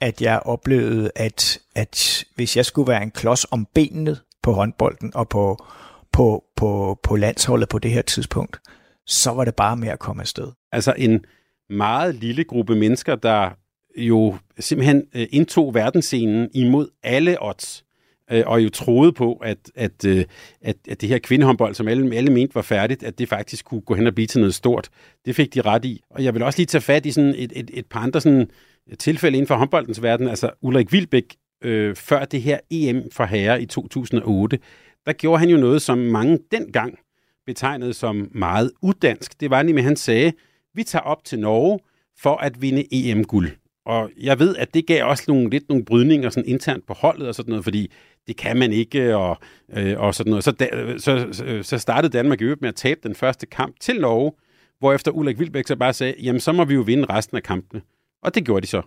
at 0.01 0.23
jeg 0.23 0.41
oplevede, 0.45 1.11
at, 1.17 1.59
at 1.75 2.25
hvis 2.35 2.57
jeg 2.57 2.67
skulle 2.67 2.89
være 2.89 3.03
en 3.03 3.11
klods 3.11 3.47
om 3.51 3.67
benet 3.75 4.21
på 4.43 4.53
håndbolden 4.53 5.13
og 5.15 5.29
på, 5.29 5.65
på, 6.13 6.45
på, 6.57 6.99
på 7.03 7.17
landsholdet 7.17 7.69
på 7.69 7.79
det 7.79 7.91
her 7.91 8.03
tidspunkt, 8.03 8.61
så 9.07 9.31
var 9.31 9.45
det 9.45 9.55
bare 9.55 9.77
med 9.77 9.89
at 9.89 9.99
komme 9.99 10.23
afsted. 10.23 10.53
Altså 10.73 10.95
en 10.99 11.25
meget 11.71 12.15
lille 12.15 12.45
gruppe 12.45 12.77
mennesker, 12.77 13.15
der 13.15 13.51
jo 13.97 14.37
simpelthen 14.59 15.03
øh, 15.15 15.27
indtog 15.31 15.75
verdensscenen 15.75 16.49
imod 16.55 16.89
alle 17.03 17.37
odds 17.41 17.85
øh, 18.31 18.43
og 18.47 18.65
jo 18.65 18.69
troede 18.69 19.13
på, 19.13 19.35
at, 19.35 19.59
at, 19.75 20.05
øh, 20.07 20.25
at, 20.61 20.77
at 20.89 21.01
det 21.01 21.09
her 21.09 21.19
kvindehåndbold, 21.19 21.75
som 21.75 21.89
alle, 21.89 22.17
alle 22.17 22.33
mente 22.33 22.55
var 22.55 22.63
færdigt, 22.63 23.03
at 23.03 23.19
det 23.19 23.29
faktisk 23.29 23.65
kunne 23.65 23.81
gå 23.81 23.95
hen 23.95 24.07
og 24.07 24.15
blive 24.15 24.27
til 24.27 24.41
noget 24.41 24.55
stort. 24.55 24.89
Det 25.25 25.37
fik 25.37 25.55
de 25.55 25.61
ret 25.61 25.85
i. 25.85 26.01
Og 26.11 26.25
jeg 26.25 26.35
vil 26.35 26.43
også 26.43 26.59
lige 26.59 26.67
tage 26.67 26.83
fat 26.83 27.07
i 27.07 27.11
sådan 27.11 27.35
et, 27.37 27.53
et, 27.57 27.71
et 27.75 27.87
par 27.87 28.01
andre 28.01 28.21
sådan 28.21 28.51
tilfælde 28.99 29.37
inden 29.37 29.49
for 29.49 29.55
håndboldens 29.55 30.03
verden. 30.03 30.29
Altså 30.29 30.51
Ulrik 30.63 30.93
Vilbæk, 30.93 31.37
øh, 31.63 31.97
før 31.97 32.25
det 32.25 32.43
her 32.43 32.59
EM 32.71 33.11
for 33.13 33.25
herre 33.25 33.63
i 33.63 33.67
2008, 33.67 34.59
der 35.07 35.13
gjorde 35.13 35.39
han 35.39 35.49
jo 35.49 35.57
noget, 35.57 35.83
som 35.83 35.99
mange 35.99 36.39
dengang 36.51 36.99
betegnede 37.47 37.95
som 37.95 38.29
meget 38.35 38.73
udansk. 38.83 39.41
Det 39.41 39.51
var 39.51 39.63
nemlig, 39.63 39.83
at 39.83 39.85
han 39.85 39.97
sagde, 39.97 40.33
vi 40.75 40.83
tager 40.83 41.03
op 41.03 41.25
til 41.25 41.39
Norge 41.39 41.79
for 42.19 42.37
at 42.37 42.63
vinde 42.63 42.85
EM-guld. 42.93 43.51
Og 43.87 44.11
jeg 44.21 44.39
ved, 44.39 44.57
at 44.57 44.75
det 44.75 44.87
gav 44.87 45.05
også 45.05 45.25
nogle, 45.29 45.51
lidt 45.51 45.69
nogle 45.69 45.85
brydninger 45.85 46.31
sådan 46.31 46.49
internt 46.49 46.87
på 46.87 46.95
holdet 46.95 47.29
og 47.29 47.35
sådan 47.35 47.51
noget, 47.51 47.65
fordi 47.65 47.93
det 48.27 48.37
kan 48.37 48.57
man 48.57 48.73
ikke, 48.73 49.17
og, 49.17 49.39
øh, 49.77 50.01
og 50.01 50.15
sådan 50.15 50.31
noget. 50.31 50.45
Så, 50.45 50.51
da, 50.51 50.69
så, 50.99 51.29
så 51.63 51.79
startede 51.79 52.13
Danmark 52.13 52.41
i 52.41 52.45
øvrigt 52.45 52.61
med 52.61 52.69
at 52.69 52.75
tabe 52.75 53.01
den 53.03 53.15
første 53.15 53.47
kamp 53.47 53.81
til 53.81 54.01
Norge, 54.01 54.33
hvorefter 54.79 55.11
Ulrik 55.11 55.39
Vilbæk 55.39 55.67
så 55.67 55.77
bare 55.77 55.93
sagde, 55.93 56.15
jamen 56.23 56.41
så 56.41 56.53
må 56.53 56.65
vi 56.65 56.75
jo 56.75 56.81
vinde 56.81 57.05
resten 57.05 57.37
af 57.37 57.43
kampene. 57.43 57.83
Og 58.23 58.35
det 58.35 58.45
gjorde 58.45 58.63
de 58.63 58.67
så. 58.67 58.83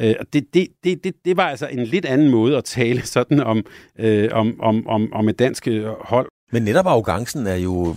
Øh, 0.00 0.14
det, 0.32 0.44
det, 0.54 0.68
det, 0.84 1.04
det, 1.04 1.14
det 1.24 1.36
var 1.36 1.48
altså 1.48 1.66
en 1.66 1.84
lidt 1.84 2.04
anden 2.04 2.30
måde 2.30 2.56
at 2.56 2.64
tale 2.64 3.06
sådan 3.06 3.40
om, 3.40 3.64
øh, 3.98 4.28
om, 4.32 4.60
om, 4.60 4.86
om, 4.86 5.12
om 5.12 5.28
et 5.28 5.38
dansk 5.38 5.68
øh, 5.68 5.86
hold. 6.00 6.28
Men 6.52 6.62
netop 6.62 6.86
arrogancen 6.86 7.46
er 7.46 7.54
jo, 7.54 7.94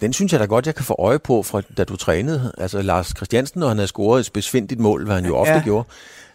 den 0.00 0.12
synes 0.12 0.32
jeg 0.32 0.40
da 0.40 0.44
godt, 0.44 0.66
jeg 0.66 0.74
kan 0.74 0.84
få 0.84 0.96
øje 0.98 1.18
på, 1.18 1.42
fra 1.42 1.60
da 1.76 1.84
du 1.84 1.96
trænede. 1.96 2.52
Altså 2.58 2.82
Lars 2.82 3.12
Christiansen, 3.16 3.60
når 3.60 3.68
han 3.68 3.76
havde 3.76 3.88
scoret 3.88 4.20
et 4.20 4.32
besvindigt 4.32 4.80
mål, 4.80 5.04
hvad 5.04 5.14
han 5.14 5.24
jo 5.24 5.36
ofte 5.36 5.52
ja. 5.52 5.62
gjorde, 5.62 5.88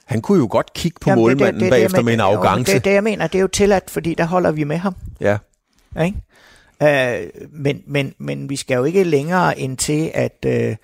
han 0.05 0.21
kunne 0.21 0.39
jo 0.39 0.47
godt 0.51 0.73
kigge 0.73 0.97
på 1.01 1.09
Jamen, 1.09 1.21
målmanden 1.21 1.53
det, 1.53 1.53
det, 1.53 1.61
det, 1.61 1.71
bagefter 1.71 1.97
det, 1.97 2.05
med 2.05 2.13
en 2.13 2.19
arrogance. 2.19 2.71
Det 2.71 2.77
er 2.77 2.83
det, 2.83 2.93
jeg 2.93 3.03
mener. 3.03 3.27
Det 3.27 3.37
er 3.37 3.41
jo 3.41 3.47
tilladt, 3.47 3.89
fordi 3.89 4.13
der 4.13 4.25
holder 4.25 4.51
vi 4.51 4.63
med 4.63 4.77
ham. 4.77 4.95
Ja. 5.21 5.37
ja 5.95 6.03
ikke? 6.03 6.17
Uh, 6.79 7.51
men, 7.51 7.83
men, 7.87 8.13
men 8.17 8.49
vi 8.49 8.55
skal 8.55 8.75
jo 8.75 8.83
ikke 8.83 9.03
længere 9.03 9.59
ind 9.59 9.77
til, 9.77 10.11
at, 10.13 10.45
uh, 10.45 10.75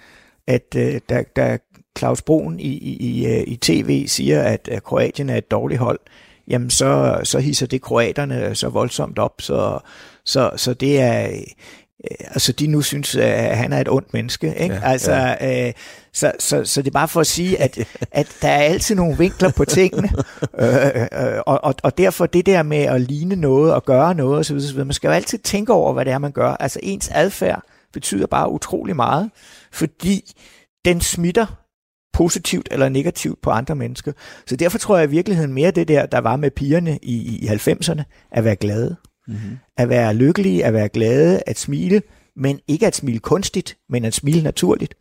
at 0.47 0.76
uh, 0.76 0.82
da, 1.10 1.24
da 1.36 1.58
Claus 1.97 2.21
Broen 2.21 2.60
i, 2.60 2.67
i, 2.67 2.95
i, 2.95 3.43
i 3.43 3.56
tv 3.56 4.08
siger, 4.08 4.43
at, 4.43 4.67
at 4.71 4.84
Kroatien 4.84 5.30
er 5.30 5.38
et 5.38 5.51
dårligt 5.51 5.80
hold, 5.80 5.99
jamen 6.47 6.69
så, 6.69 7.19
så 7.23 7.39
hisser 7.39 7.67
det 7.67 7.82
kroaterne 7.82 8.56
så 8.56 8.69
voldsomt 8.69 9.19
op, 9.19 9.41
så, 9.41 9.80
så, 10.25 10.51
så 10.56 10.73
det 10.73 11.01
er 11.01 11.30
altså 12.19 12.51
de 12.51 12.67
nu 12.67 12.82
synes, 12.82 13.15
at 13.15 13.58
han 13.58 13.73
er 13.73 13.82
et 13.82 13.89
ondt 13.89 14.13
menneske. 14.13 14.56
Ikke? 14.56 14.75
Ja, 14.75 14.82
altså, 14.84 15.13
ja. 15.13 15.67
Øh, 15.67 15.73
så, 16.13 16.32
så, 16.39 16.65
så 16.65 16.82
det 16.82 16.88
er 16.88 16.91
bare 16.91 17.08
for 17.08 17.19
at 17.19 17.27
sige, 17.27 17.62
at, 17.62 17.80
at 18.12 18.38
der 18.41 18.47
er 18.47 18.62
altid 18.62 18.95
nogle 18.95 19.17
vinkler 19.17 19.51
på 19.51 19.65
tingene, 19.65 20.10
øh, 20.60 21.01
øh, 21.01 21.39
og, 21.45 21.63
og, 21.63 21.75
og 21.84 21.97
derfor 21.97 22.25
det 22.25 22.45
der 22.45 22.63
med 22.63 22.77
at 22.77 23.01
ligne 23.01 23.36
noget 23.36 23.73
og 23.73 23.86
gøre 23.86 24.15
noget 24.15 24.39
osv., 24.39 24.56
osv., 24.56 24.77
man 24.77 24.93
skal 24.93 25.08
jo 25.08 25.13
altid 25.13 25.38
tænke 25.38 25.73
over, 25.73 25.93
hvad 25.93 26.06
det 26.06 26.13
er, 26.13 26.17
man 26.17 26.32
gør. 26.32 26.51
Altså 26.51 26.80
ens 26.84 27.10
adfærd 27.13 27.63
betyder 27.93 28.27
bare 28.27 28.51
utrolig 28.51 28.95
meget, 28.95 29.30
fordi 29.71 30.34
den 30.86 31.01
smitter 31.01 31.61
positivt 32.13 32.67
eller 32.71 32.89
negativt 32.89 33.41
på 33.41 33.50
andre 33.50 33.76
mennesker. 33.76 34.12
Så 34.47 34.56
derfor 34.56 34.78
tror 34.78 34.97
jeg 34.97 35.08
i 35.08 35.12
virkeligheden 35.12 35.54
mere 35.54 35.71
det 35.71 35.88
der, 35.88 36.06
der 36.06 36.17
var 36.17 36.36
med 36.36 36.52
pigerne 36.52 37.00
i, 37.02 37.38
i 37.43 37.47
90'erne, 37.47 38.04
at 38.32 38.43
være 38.43 38.56
glade. 38.56 38.95
Mm-hmm. 39.28 39.58
At 39.78 39.89
være 39.89 40.13
lykkelige, 40.13 40.65
at 40.65 40.74
være 40.74 40.89
glade, 40.89 41.41
at 41.47 41.60
smile, 41.60 42.02
men 42.36 42.60
ikke 42.67 42.88
at 42.88 42.95
smile 42.95 43.19
kunstigt, 43.19 43.78
men 43.89 44.06
at 44.06 44.13
smile 44.13 44.43
naturligt. 44.43 44.95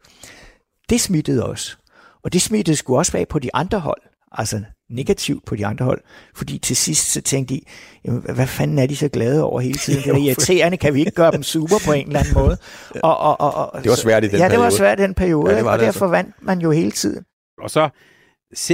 Det 0.90 1.00
smittede 1.00 1.46
os. 1.46 1.78
Og 2.24 2.32
det 2.32 2.42
smittede 2.42 2.76
skulle 2.76 2.98
også 2.98 3.12
være 3.12 3.26
på 3.26 3.38
de 3.38 3.54
andre 3.54 3.80
hold. 3.80 4.02
Altså 4.32 4.62
negativt 4.90 5.44
på 5.46 5.56
de 5.56 5.66
andre 5.66 5.84
hold. 5.84 6.00
Fordi 6.34 6.58
til 6.58 6.76
sidst 6.76 7.12
så 7.12 7.20
tænkte 7.20 7.54
de, 7.54 7.60
jamen, 8.04 8.22
hvad 8.34 8.46
fanden 8.46 8.78
er 8.78 8.86
de 8.86 8.96
så 8.96 9.08
glade 9.08 9.44
over 9.44 9.60
hele 9.60 9.78
tiden? 9.78 10.02
Det 10.04 10.10
er 10.10 10.16
irriterende, 10.16 10.76
kan 10.76 10.94
vi 10.94 11.00
ikke 11.00 11.10
gøre 11.10 11.32
dem 11.32 11.42
super 11.42 11.76
på 11.86 11.92
en 11.92 12.06
eller 12.06 12.20
anden 12.20 12.34
måde? 12.34 12.56
Og, 13.02 13.18
og, 13.18 13.40
og, 13.40 13.54
og, 13.54 13.82
det 13.82 13.90
var 13.90 13.96
svært 13.96 14.24
i 14.24 14.28
den 14.28 14.36
ja, 14.36 14.48
periode. 14.48 14.52
Ja, 14.52 14.56
det 14.56 14.72
var 14.72 14.78
svært 14.78 15.00
i 15.00 15.02
den 15.02 15.14
periode, 15.14 15.50
ja, 15.50 15.56
det 15.56 15.64
var 15.64 15.72
og 15.72 15.78
det 15.78 15.86
derfor 15.86 16.06
altså. 16.06 16.16
vandt 16.16 16.34
man 16.42 16.60
jo 16.60 16.70
hele 16.70 16.90
tiden. 16.90 17.24
Og 17.62 17.70
så 17.70 17.88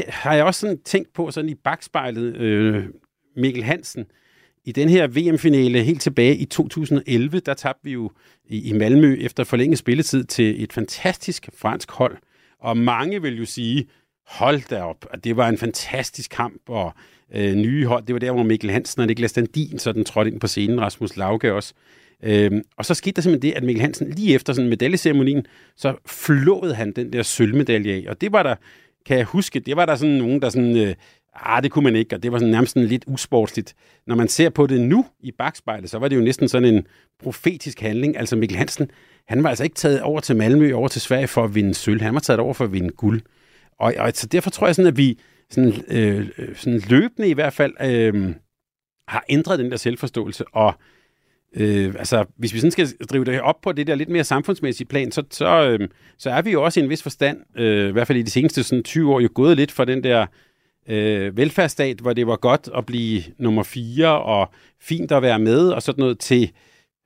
har 0.09 0.35
jeg 0.35 0.44
også 0.44 0.61
sådan 0.61 0.79
tænkt 0.85 1.09
på 1.14 1.31
sådan 1.31 1.50
i 1.50 1.55
bagspejlet, 1.55 2.37
øh, 2.37 2.85
Mikkel 3.37 3.64
Hansen, 3.64 4.05
i 4.64 4.72
den 4.72 4.88
her 4.88 5.07
VM-finale 5.07 5.83
helt 5.83 6.00
tilbage 6.00 6.37
i 6.37 6.44
2011, 6.44 7.40
der 7.40 7.55
tabte 7.55 7.85
vi 7.85 7.92
jo 7.92 8.11
i, 8.44 8.70
i 8.70 8.72
Malmø 8.72 9.16
efter 9.20 9.44
forlænget 9.44 9.79
spilletid 9.79 10.24
til 10.24 10.62
et 10.62 10.72
fantastisk 10.72 11.48
fransk 11.57 11.90
hold. 11.90 12.16
Og 12.61 12.76
mange 12.76 13.22
vil 13.22 13.38
jo 13.38 13.44
sige, 13.44 13.87
hold 14.26 14.68
da 14.70 14.82
op, 14.82 15.06
at 15.10 15.24
det 15.24 15.36
var 15.36 15.48
en 15.48 15.58
fantastisk 15.58 16.30
kamp, 16.30 16.62
og 16.68 16.92
øh, 17.34 17.54
nye 17.54 17.86
hold, 17.86 18.06
det 18.06 18.12
var 18.12 18.18
der, 18.18 18.32
hvor 18.32 18.42
Mikkel 18.42 18.70
Hansen 18.70 19.00
og 19.00 19.06
Niklas 19.06 19.32
Dandin 19.32 19.78
sådan 19.78 20.04
trådte 20.04 20.30
ind 20.30 20.40
på 20.40 20.46
scenen, 20.46 20.80
Rasmus 20.80 21.16
Lauke 21.16 21.54
også. 21.54 21.74
Øhm, 22.22 22.62
og 22.76 22.84
så 22.84 22.94
skete 22.94 23.12
der 23.12 23.22
simpelthen 23.22 23.52
det, 23.52 23.56
at 23.56 23.62
Mikkel 23.62 23.80
Hansen 23.82 24.10
lige 24.10 24.34
efter 24.34 24.52
sådan 24.52 24.68
medaljeceremonien, 24.68 25.46
så 25.76 25.94
flåede 26.06 26.74
han 26.74 26.92
den 26.92 27.12
der 27.12 27.22
sølvmedalje 27.22 27.94
af. 27.94 28.04
Og 28.08 28.20
det 28.20 28.32
var 28.32 28.42
der, 28.42 28.54
kan 29.06 29.18
jeg 29.18 29.24
huske, 29.24 29.60
det 29.60 29.76
var 29.76 29.86
der 29.86 29.96
sådan 29.96 30.14
nogen, 30.14 30.42
der 30.42 30.48
sådan, 30.48 30.76
øh, 30.76 30.94
ah, 31.34 31.62
det 31.62 31.70
kunne 31.70 31.84
man 31.84 31.96
ikke, 31.96 32.16
og 32.16 32.22
det 32.22 32.32
var 32.32 32.38
sådan 32.38 32.52
nærmest 32.52 32.72
sådan 32.72 32.88
lidt 32.88 33.04
usportsligt. 33.06 33.74
Når 34.06 34.14
man 34.14 34.28
ser 34.28 34.48
på 34.48 34.66
det 34.66 34.80
nu 34.80 35.06
i 35.20 35.32
bagspejlet, 35.32 35.90
så 35.90 35.98
var 35.98 36.08
det 36.08 36.16
jo 36.16 36.20
næsten 36.20 36.48
sådan 36.48 36.74
en 36.74 36.86
profetisk 37.22 37.80
handling. 37.80 38.16
Altså 38.16 38.36
Mikkel 38.36 38.58
Hansen, 38.58 38.90
han 39.28 39.42
var 39.42 39.48
altså 39.48 39.64
ikke 39.64 39.76
taget 39.76 40.00
over 40.00 40.20
til 40.20 40.36
Malmø, 40.36 40.72
over 40.72 40.88
til 40.88 41.00
Sverige 41.00 41.28
for 41.28 41.44
at 41.44 41.54
vinde 41.54 41.74
sølv. 41.74 42.00
Han 42.00 42.14
var 42.14 42.20
taget 42.20 42.40
over 42.40 42.54
for 42.54 42.64
at 42.64 42.72
vinde 42.72 42.90
guld. 42.90 43.22
Og, 43.78 43.94
og 43.98 44.12
så 44.14 44.26
derfor 44.26 44.50
tror 44.50 44.66
jeg 44.66 44.74
sådan, 44.74 44.88
at 44.88 44.96
vi 44.96 45.18
sådan, 45.50 45.72
øh, 45.88 46.28
øh, 46.38 46.56
sådan 46.56 46.80
løbende 46.88 47.28
i 47.28 47.32
hvert 47.32 47.52
fald 47.52 47.72
øh, 47.80 48.34
har 49.08 49.24
ændret 49.28 49.58
den 49.58 49.70
der 49.70 49.76
selvforståelse, 49.76 50.44
og 50.52 50.74
Øh, 51.58 51.94
altså, 51.98 52.24
hvis 52.36 52.54
vi 52.54 52.58
sådan 52.58 52.70
skal 52.70 52.88
drive 53.10 53.24
det 53.24 53.40
op 53.40 53.60
på 53.60 53.72
det 53.72 53.86
der 53.86 53.94
lidt 53.94 54.08
mere 54.08 54.24
samfundsmæssige 54.24 54.86
plan, 54.86 55.12
så, 55.12 55.22
så, 55.30 55.68
øh, 55.68 55.88
så 56.18 56.30
er 56.30 56.42
vi 56.42 56.50
jo 56.50 56.62
også 56.62 56.80
i 56.80 56.82
en 56.82 56.90
vis 56.90 57.02
forstand, 57.02 57.38
øh, 57.56 57.88
i 57.88 57.92
hvert 57.92 58.06
fald 58.06 58.18
i 58.18 58.22
de 58.22 58.30
seneste 58.30 58.62
sådan 58.62 58.84
20 58.84 59.14
år, 59.14 59.20
jo 59.20 59.28
gået 59.34 59.56
lidt 59.56 59.72
fra 59.72 59.84
den 59.84 60.04
der 60.04 60.26
øh, 60.88 61.36
velfærdsstat, 61.36 61.98
hvor 61.98 62.12
det 62.12 62.26
var 62.26 62.36
godt 62.36 62.68
at 62.76 62.86
blive 62.86 63.22
nummer 63.38 63.62
fire, 63.62 64.22
og 64.22 64.50
fint 64.80 65.12
at 65.12 65.22
være 65.22 65.38
med, 65.38 65.68
og 65.68 65.82
sådan 65.82 66.02
noget, 66.02 66.18
til 66.18 66.50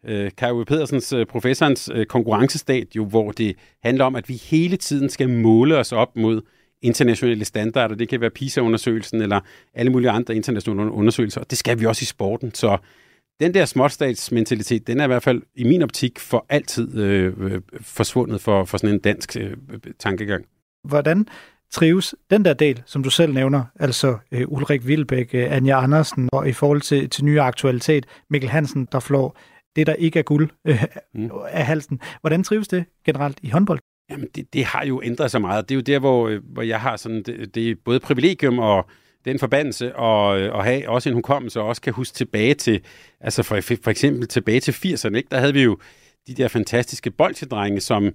øh, 0.06 0.30
Kai 0.36 0.64
Pedersens, 0.66 1.12
øh, 1.12 1.26
professorens 1.26 1.90
øh, 1.94 2.06
konkurrencestat, 2.06 2.96
jo, 2.96 3.04
hvor 3.04 3.32
det 3.32 3.56
handler 3.82 4.04
om, 4.04 4.16
at 4.16 4.28
vi 4.28 4.34
hele 4.34 4.76
tiden 4.76 5.08
skal 5.08 5.28
måle 5.28 5.76
os 5.78 5.92
op 5.92 6.16
mod 6.16 6.42
internationale 6.82 7.44
standarder. 7.44 7.94
Det 7.94 8.08
kan 8.08 8.20
være 8.20 8.30
PISA-undersøgelsen 8.30 9.22
eller 9.22 9.40
alle 9.74 9.92
mulige 9.92 10.10
andre 10.10 10.36
internationale 10.36 10.90
undersøgelser. 10.90 11.40
Og 11.40 11.50
det 11.50 11.58
skal 11.58 11.80
vi 11.80 11.86
også 11.86 12.02
i 12.02 12.06
sporten. 12.06 12.54
Så 12.54 12.78
den 13.40 13.54
der 13.54 13.64
småstatsmentalitet, 13.64 14.86
den 14.86 15.00
er 15.00 15.04
i 15.04 15.06
hvert 15.06 15.22
fald 15.22 15.42
i 15.54 15.64
min 15.64 15.82
optik 15.82 16.18
for 16.18 16.46
altid 16.48 16.98
øh, 16.98 17.34
øh, 17.38 17.60
forsvundet 17.80 18.40
for, 18.40 18.64
for 18.64 18.78
sådan 18.78 18.94
en 18.94 19.00
dansk 19.00 19.36
øh, 19.36 19.56
tankegang. 19.98 20.44
Hvordan 20.88 21.26
trives 21.70 22.14
den 22.30 22.44
der 22.44 22.52
del, 22.52 22.82
som 22.86 23.02
du 23.02 23.10
selv 23.10 23.34
nævner, 23.34 23.64
altså 23.80 24.18
øh, 24.32 24.44
Ulrik 24.48 24.86
Vilbæk, 24.86 25.34
øh, 25.34 25.52
Anja 25.52 25.82
Andersen, 25.82 26.28
og 26.32 26.48
i 26.48 26.52
forhold 26.52 26.80
til, 26.80 27.10
til 27.10 27.24
nye 27.24 27.40
aktualitet, 27.40 28.06
Mikkel 28.30 28.50
Hansen, 28.50 28.88
der 28.92 29.00
flår 29.00 29.38
det, 29.76 29.86
der 29.86 29.94
ikke 29.94 30.18
er 30.18 30.22
guld 30.22 30.50
øh, 30.64 30.84
mm. 31.14 31.30
af 31.48 31.66
halsen. 31.66 32.00
Hvordan 32.20 32.44
trives 32.44 32.68
det 32.68 32.84
generelt 33.04 33.38
i 33.42 33.48
håndbold? 33.48 33.80
Jamen, 34.10 34.28
det, 34.34 34.54
det 34.54 34.64
har 34.64 34.84
jo 34.84 35.02
ændret 35.04 35.30
sig 35.30 35.40
meget. 35.40 35.68
Det 35.68 35.74
er 35.74 35.76
jo 35.76 35.80
der, 35.80 35.98
hvor, 35.98 36.28
øh, 36.28 36.40
hvor 36.44 36.62
jeg 36.62 36.80
har 36.80 36.96
sådan, 36.96 37.22
det, 37.22 37.54
det 37.54 37.70
er 37.70 37.74
både 37.84 38.00
privilegium 38.00 38.58
og 38.58 38.86
den 39.24 39.38
forbandelse 39.38 39.96
og, 39.96 40.40
øh, 40.40 40.44
at 40.44 40.50
og 40.50 40.64
have 40.64 40.88
også 40.88 41.08
en 41.08 41.14
hukommelse 41.14 41.60
og 41.60 41.66
også 41.66 41.82
kan 41.82 41.92
huske 41.92 42.14
tilbage 42.14 42.54
til, 42.54 42.80
altså 43.20 43.42
for, 43.42 43.60
for 43.60 43.90
eksempel 43.90 44.28
tilbage 44.28 44.60
til 44.60 44.72
80'erne, 44.72 45.16
ikke? 45.16 45.28
der 45.30 45.38
havde 45.38 45.54
vi 45.54 45.62
jo 45.62 45.78
de 46.26 46.34
der 46.34 46.48
fantastiske 46.48 47.10
bolsjedrenge, 47.10 47.80
som 47.80 48.12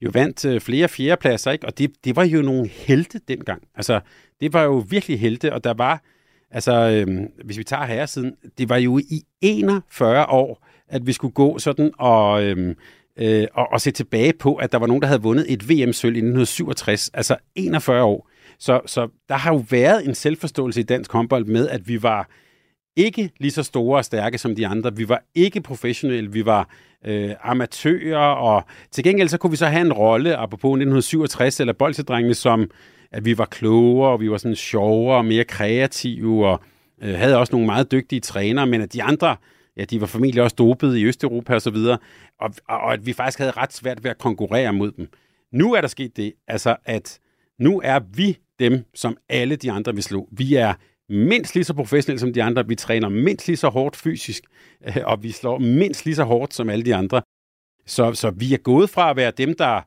jo 0.00 0.10
vandt 0.14 0.44
øh, 0.44 0.60
flere 0.60 0.88
fjerdepladser, 0.88 1.50
ikke? 1.50 1.66
og 1.66 1.78
det, 1.78 1.90
det 2.04 2.16
var 2.16 2.24
jo 2.24 2.42
nogle 2.42 2.68
helte 2.68 3.20
dengang. 3.28 3.62
Altså, 3.74 4.00
det 4.40 4.52
var 4.52 4.62
jo 4.62 4.84
virkelig 4.90 5.20
helte, 5.20 5.52
og 5.52 5.64
der 5.64 5.74
var, 5.74 6.02
altså, 6.50 6.72
øhm, 6.72 7.26
hvis 7.44 7.58
vi 7.58 7.64
tager 7.64 7.84
herresiden, 7.84 8.34
det 8.58 8.68
var 8.68 8.76
jo 8.76 8.98
i 8.98 9.22
41 9.40 10.26
år, 10.26 10.66
at 10.88 11.06
vi 11.06 11.12
skulle 11.12 11.34
gå 11.34 11.58
sådan 11.58 11.90
og, 11.98 12.44
øhm, 12.44 12.76
øh, 13.18 13.46
og, 13.54 13.66
og 13.72 13.80
se 13.80 13.90
tilbage 13.90 14.32
på, 14.32 14.54
at 14.54 14.72
der 14.72 14.78
var 14.78 14.86
nogen, 14.86 15.02
der 15.02 15.08
havde 15.08 15.22
vundet 15.22 15.52
et 15.52 15.68
VM-sølv 15.68 16.16
i 16.16 16.18
1967, 16.18 17.10
altså 17.14 17.36
41 17.54 18.02
år. 18.02 18.28
Så, 18.58 18.80
så 18.86 19.08
der 19.28 19.34
har 19.34 19.52
jo 19.52 19.64
været 19.70 20.08
en 20.08 20.14
selvforståelse 20.14 20.80
i 20.80 20.82
dansk 20.82 21.12
håndbold 21.12 21.44
med, 21.44 21.68
at 21.68 21.88
vi 21.88 22.02
var 22.02 22.28
ikke 22.96 23.30
lige 23.40 23.50
så 23.50 23.62
store 23.62 23.98
og 23.98 24.04
stærke 24.04 24.38
som 24.38 24.54
de 24.54 24.66
andre. 24.66 24.96
Vi 24.96 25.08
var 25.08 25.22
ikke 25.34 25.60
professionelle, 25.60 26.32
vi 26.32 26.46
var 26.46 26.68
øh, 27.04 27.30
amatører, 27.42 28.18
og 28.18 28.64
til 28.90 29.04
gengæld 29.04 29.28
så 29.28 29.38
kunne 29.38 29.50
vi 29.50 29.56
så 29.56 29.66
have 29.66 29.86
en 29.86 29.92
rolle, 29.92 30.36
apropos 30.36 30.68
1967 30.68 31.60
eller 31.60 31.72
bolsedrengene, 31.72 32.34
som 32.34 32.70
at 33.12 33.24
vi 33.24 33.38
var 33.38 33.44
klogere, 33.44 34.12
og 34.12 34.20
vi 34.20 34.30
var 34.30 34.36
sådan 34.36 34.56
sjovere 34.56 35.16
og 35.16 35.24
mere 35.24 35.44
kreative, 35.44 36.46
og 36.46 36.60
øh, 37.02 37.14
havde 37.14 37.38
også 37.38 37.52
nogle 37.52 37.66
meget 37.66 37.92
dygtige 37.92 38.20
trænere, 38.20 38.66
men 38.66 38.80
at 38.80 38.92
de 38.92 39.02
andre, 39.02 39.36
ja, 39.78 39.84
de 39.84 40.00
var 40.00 40.06
formentlig 40.06 40.42
også 40.42 40.56
dopet 40.58 40.96
i 40.96 41.04
Østeuropa 41.04 41.54
og 41.54 41.62
så 41.62 41.70
videre, 41.70 41.98
og, 42.40 42.54
og 42.68 42.92
at 42.92 43.06
vi 43.06 43.12
faktisk 43.12 43.38
havde 43.38 43.50
ret 43.50 43.72
svært 43.72 44.04
ved 44.04 44.10
at 44.10 44.18
konkurrere 44.18 44.72
mod 44.72 44.92
dem. 44.92 45.08
Nu 45.52 45.74
er 45.74 45.80
der 45.80 45.88
sket 45.88 46.16
det, 46.16 46.32
altså 46.48 46.76
at 46.84 47.18
nu 47.58 47.80
er 47.84 48.00
vi 48.14 48.38
dem, 48.58 48.84
som 48.94 49.16
alle 49.28 49.56
de 49.56 49.72
andre 49.72 49.94
vil 49.94 50.02
slå. 50.02 50.28
Vi 50.32 50.54
er 50.54 50.74
mindst 51.08 51.54
lige 51.54 51.64
så 51.64 51.74
professionelle 51.74 52.20
som 52.20 52.32
de 52.32 52.42
andre, 52.42 52.68
vi 52.68 52.74
træner 52.74 53.08
mindst 53.08 53.46
lige 53.46 53.56
så 53.56 53.68
hårdt 53.68 53.96
fysisk, 53.96 54.44
øh, 54.86 54.96
og 55.04 55.22
vi 55.22 55.30
slår 55.32 55.58
mindst 55.58 56.04
lige 56.04 56.14
så 56.14 56.24
hårdt 56.24 56.54
som 56.54 56.70
alle 56.70 56.84
de 56.84 56.94
andre. 56.94 57.22
Så, 57.86 58.14
så 58.14 58.30
vi 58.30 58.54
er 58.54 58.58
gået 58.58 58.90
fra 58.90 59.10
at 59.10 59.16
være 59.16 59.30
dem, 59.30 59.54
der 59.54 59.80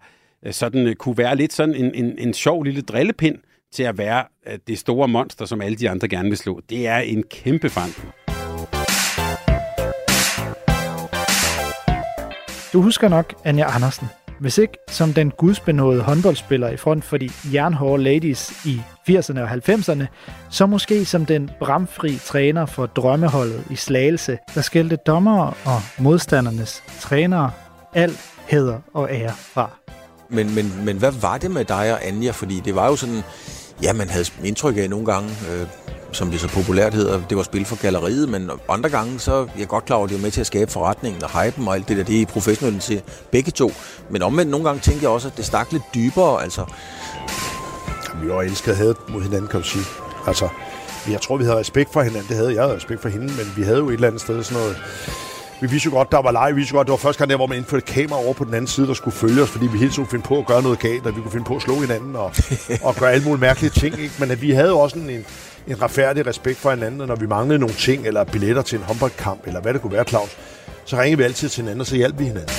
øh, 0.45 0.54
sådan 0.54 0.88
øh, 0.88 0.95
kunne 0.95 1.17
være 1.17 1.36
lidt 1.36 1.54
sådan 1.54 1.75
en, 1.75 1.95
en, 1.95 2.19
en 2.19 2.34
sjov 2.34 2.63
lille 2.63 2.82
drillepind, 2.82 3.38
til 3.73 3.84
at 3.84 3.97
være 3.97 4.25
det 4.67 4.80
store 4.80 5.08
monster, 5.08 5.45
som 5.45 5.62
alle 5.62 5.77
de 5.77 5.89
andre 5.89 6.08
gerne 6.08 6.30
vil 6.30 6.38
slå. 6.38 6.62
Det 6.69 6.88
er 6.88 6.97
en 6.97 7.23
kæmpe 7.23 7.69
forandring. 7.69 8.20
Du 12.73 12.81
husker 12.81 13.07
nok 13.07 13.34
Anja 13.43 13.75
Andersen. 13.75 14.07
Hvis 14.39 14.57
ikke 14.57 14.77
som 14.89 15.13
den 15.13 15.31
gudsbenåede 15.31 16.01
håndboldspiller 16.01 16.69
i 16.69 16.77
front 16.77 17.03
for 17.03 17.17
de 17.17 17.29
jernhårde 17.53 18.03
ladies 18.03 18.65
i 18.65 18.81
80'erne 19.10 19.39
og 19.39 19.51
90'erne, 19.51 20.05
så 20.49 20.65
måske 20.65 21.05
som 21.05 21.25
den 21.25 21.49
bramfri 21.60 22.17
træner 22.17 22.65
for 22.65 22.86
drømmeholdet 22.86 23.63
i 23.69 23.75
Slagelse, 23.75 24.38
der 24.55 24.62
skældte 24.62 24.95
dommere 24.95 25.53
og 25.65 25.81
modstandernes 25.99 26.84
trænere 26.99 27.51
alt 27.93 28.19
hæder 28.47 28.79
og 28.93 29.10
ære 29.12 29.34
fra. 29.38 29.69
Men, 30.29 30.55
men, 30.55 30.86
men 30.86 30.97
hvad 30.97 31.12
var 31.12 31.38
det 31.38 31.51
med 31.51 31.65
dig 31.65 31.93
og 31.93 32.07
Anja? 32.07 32.31
Fordi 32.31 32.62
det 32.65 32.75
var 32.75 32.88
jo 32.88 32.95
sådan, 32.95 33.21
ja, 33.84 33.93
man 33.93 34.10
havde 34.10 34.25
indtryk 34.43 34.77
af 34.77 34.89
nogle 34.89 35.05
gange, 35.05 35.29
øh, 35.29 35.67
som 36.12 36.32
det 36.32 36.39
så 36.39 36.47
populært 36.47 36.93
hedder, 36.93 37.21
det 37.30 37.38
var 37.38 37.43
spil 37.43 37.65
for 37.65 37.82
galleriet, 37.82 38.30
men 38.30 38.52
andre 38.69 38.89
gange, 38.89 39.19
så 39.19 39.34
er 39.34 39.45
jeg 39.58 39.67
godt 39.67 39.86
klar 39.86 39.95
over, 39.95 40.06
at 40.06 40.10
det 40.10 40.17
var 40.17 40.21
med 40.21 40.32
til 40.32 40.41
at 40.41 40.47
skabe 40.47 40.71
forretningen 40.71 41.24
og 41.24 41.43
hypen 41.43 41.67
og 41.67 41.76
alt 41.76 41.88
det 41.88 41.97
der, 41.97 42.04
det 42.04 42.21
er 42.21 42.26
professionelt 42.26 42.82
til 42.82 43.02
begge 43.32 43.52
to. 43.52 43.71
Men 44.10 44.21
omvendt 44.21 44.52
nogle 44.52 44.65
gange 44.65 44.82
tænker 44.82 45.02
jeg 45.02 45.10
også, 45.10 45.28
at 45.28 45.38
det 45.38 45.45
stak 45.45 45.71
lidt 45.71 45.84
dybere, 45.95 46.43
altså. 46.43 46.65
Vi 48.24 48.30
var 48.30 48.41
elsket 48.41 48.78
havde 48.78 48.95
mod 49.10 49.21
hinanden, 49.21 49.47
kan 49.47 49.63
sige. 49.63 49.86
Altså, 50.28 50.50
jeg 51.10 51.21
tror, 51.21 51.38
vi 51.38 51.43
havde 51.43 51.58
respekt 51.58 51.93
for 51.93 52.02
hinanden. 52.02 52.28
Det 52.30 52.38
havde 52.38 52.54
jeg 52.54 52.63
havde 52.63 52.76
respekt 52.76 53.02
for 53.02 53.10
hende, 53.10 53.26
men 53.26 53.54
vi 53.56 53.63
havde 53.63 53.78
jo 53.78 53.89
et 53.89 53.93
eller 53.93 54.08
andet 54.08 54.21
sted 54.21 54.43
sådan 54.43 54.62
noget 54.62 54.78
vi 55.62 55.67
vidste 55.67 55.88
jo 55.89 55.95
godt, 55.95 56.12
der 56.12 56.21
var 56.21 56.32
live. 56.32 56.56
Vi 56.56 56.60
vidste 56.62 56.71
jo 56.74 56.78
godt, 56.78 56.88
det 56.88 56.91
var 56.91 56.97
første 56.97 57.19
gang 57.19 57.30
der, 57.30 57.36
hvor 57.36 57.47
man 57.47 57.58
indførte 57.58 57.86
kamera 57.86 58.19
over 58.24 58.34
på 58.34 58.43
den 58.43 58.54
anden 58.54 58.67
side, 58.67 58.88
der 58.88 58.93
skulle 58.93 59.15
følge 59.17 59.41
os, 59.41 59.50
fordi 59.50 59.67
vi 59.67 59.78
hele 59.78 59.91
tiden 59.91 60.08
finde 60.08 60.24
på 60.24 60.38
at 60.38 60.45
gøre 60.45 60.62
noget 60.62 60.80
galt, 60.80 61.06
og 61.06 61.15
vi 61.15 61.21
kunne 61.21 61.32
finde 61.32 61.45
på 61.45 61.56
at 61.56 61.62
slå 61.62 61.76
hinanden 61.76 62.15
og, 62.15 62.32
og 62.88 62.95
gøre 62.95 63.12
alle 63.12 63.24
mulige 63.24 63.41
mærkelige 63.41 63.69
ting. 63.69 64.00
Ikke? 64.00 64.13
Men 64.19 64.32
at 64.32 64.41
vi 64.41 64.52
havde 64.52 64.74
også 64.74 65.00
en, 65.00 65.10
en, 65.10 65.26
en 65.67 65.82
retfærdig 65.82 66.28
respekt 66.28 66.58
for 66.58 66.69
hinanden, 66.69 67.02
og 67.02 67.08
når 67.08 67.15
vi 67.15 67.28
manglede 67.28 67.60
nogle 67.60 67.76
ting, 67.76 68.08
eller 68.08 68.24
billetter 68.24 68.62
til 68.62 68.78
en 68.78 68.84
håndboldkamp, 68.84 69.47
eller 69.47 69.62
hvad 69.62 69.74
det 69.74 69.82
kunne 69.82 69.93
være, 69.93 70.04
Claus, 70.04 70.38
så 70.86 70.97
ringede 70.97 71.17
vi 71.17 71.24
altid 71.24 71.50
til 71.50 71.62
hinanden, 71.62 71.82
og 71.82 71.88
så 71.88 71.95
hjalp 71.95 72.19
vi 72.19 72.24
hinanden. 72.24 72.56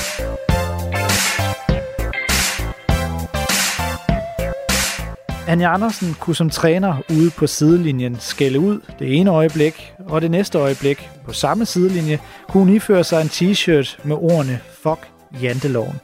Anja 5.48 5.74
Andersen 5.74 6.16
kunne 6.20 6.36
som 6.36 6.50
træner 6.50 6.96
ude 7.10 7.30
på 7.30 7.46
sidelinjen 7.46 8.16
skælde 8.20 8.60
ud 8.60 8.80
det 8.98 9.16
ene 9.16 9.30
øjeblik, 9.30 9.92
og 10.08 10.20
det 10.20 10.30
næste 10.30 10.58
øjeblik 10.58 11.10
på 11.24 11.32
samme 11.32 11.66
sidelinje 11.66 12.18
kunne 12.48 12.64
hun 12.64 12.74
iføre 12.74 13.04
sig 13.04 13.22
en 13.22 13.28
t-shirt 13.28 13.98
med 14.04 14.16
ordene 14.16 14.60
Fuck 14.82 15.08
Janteloven. 15.42 16.00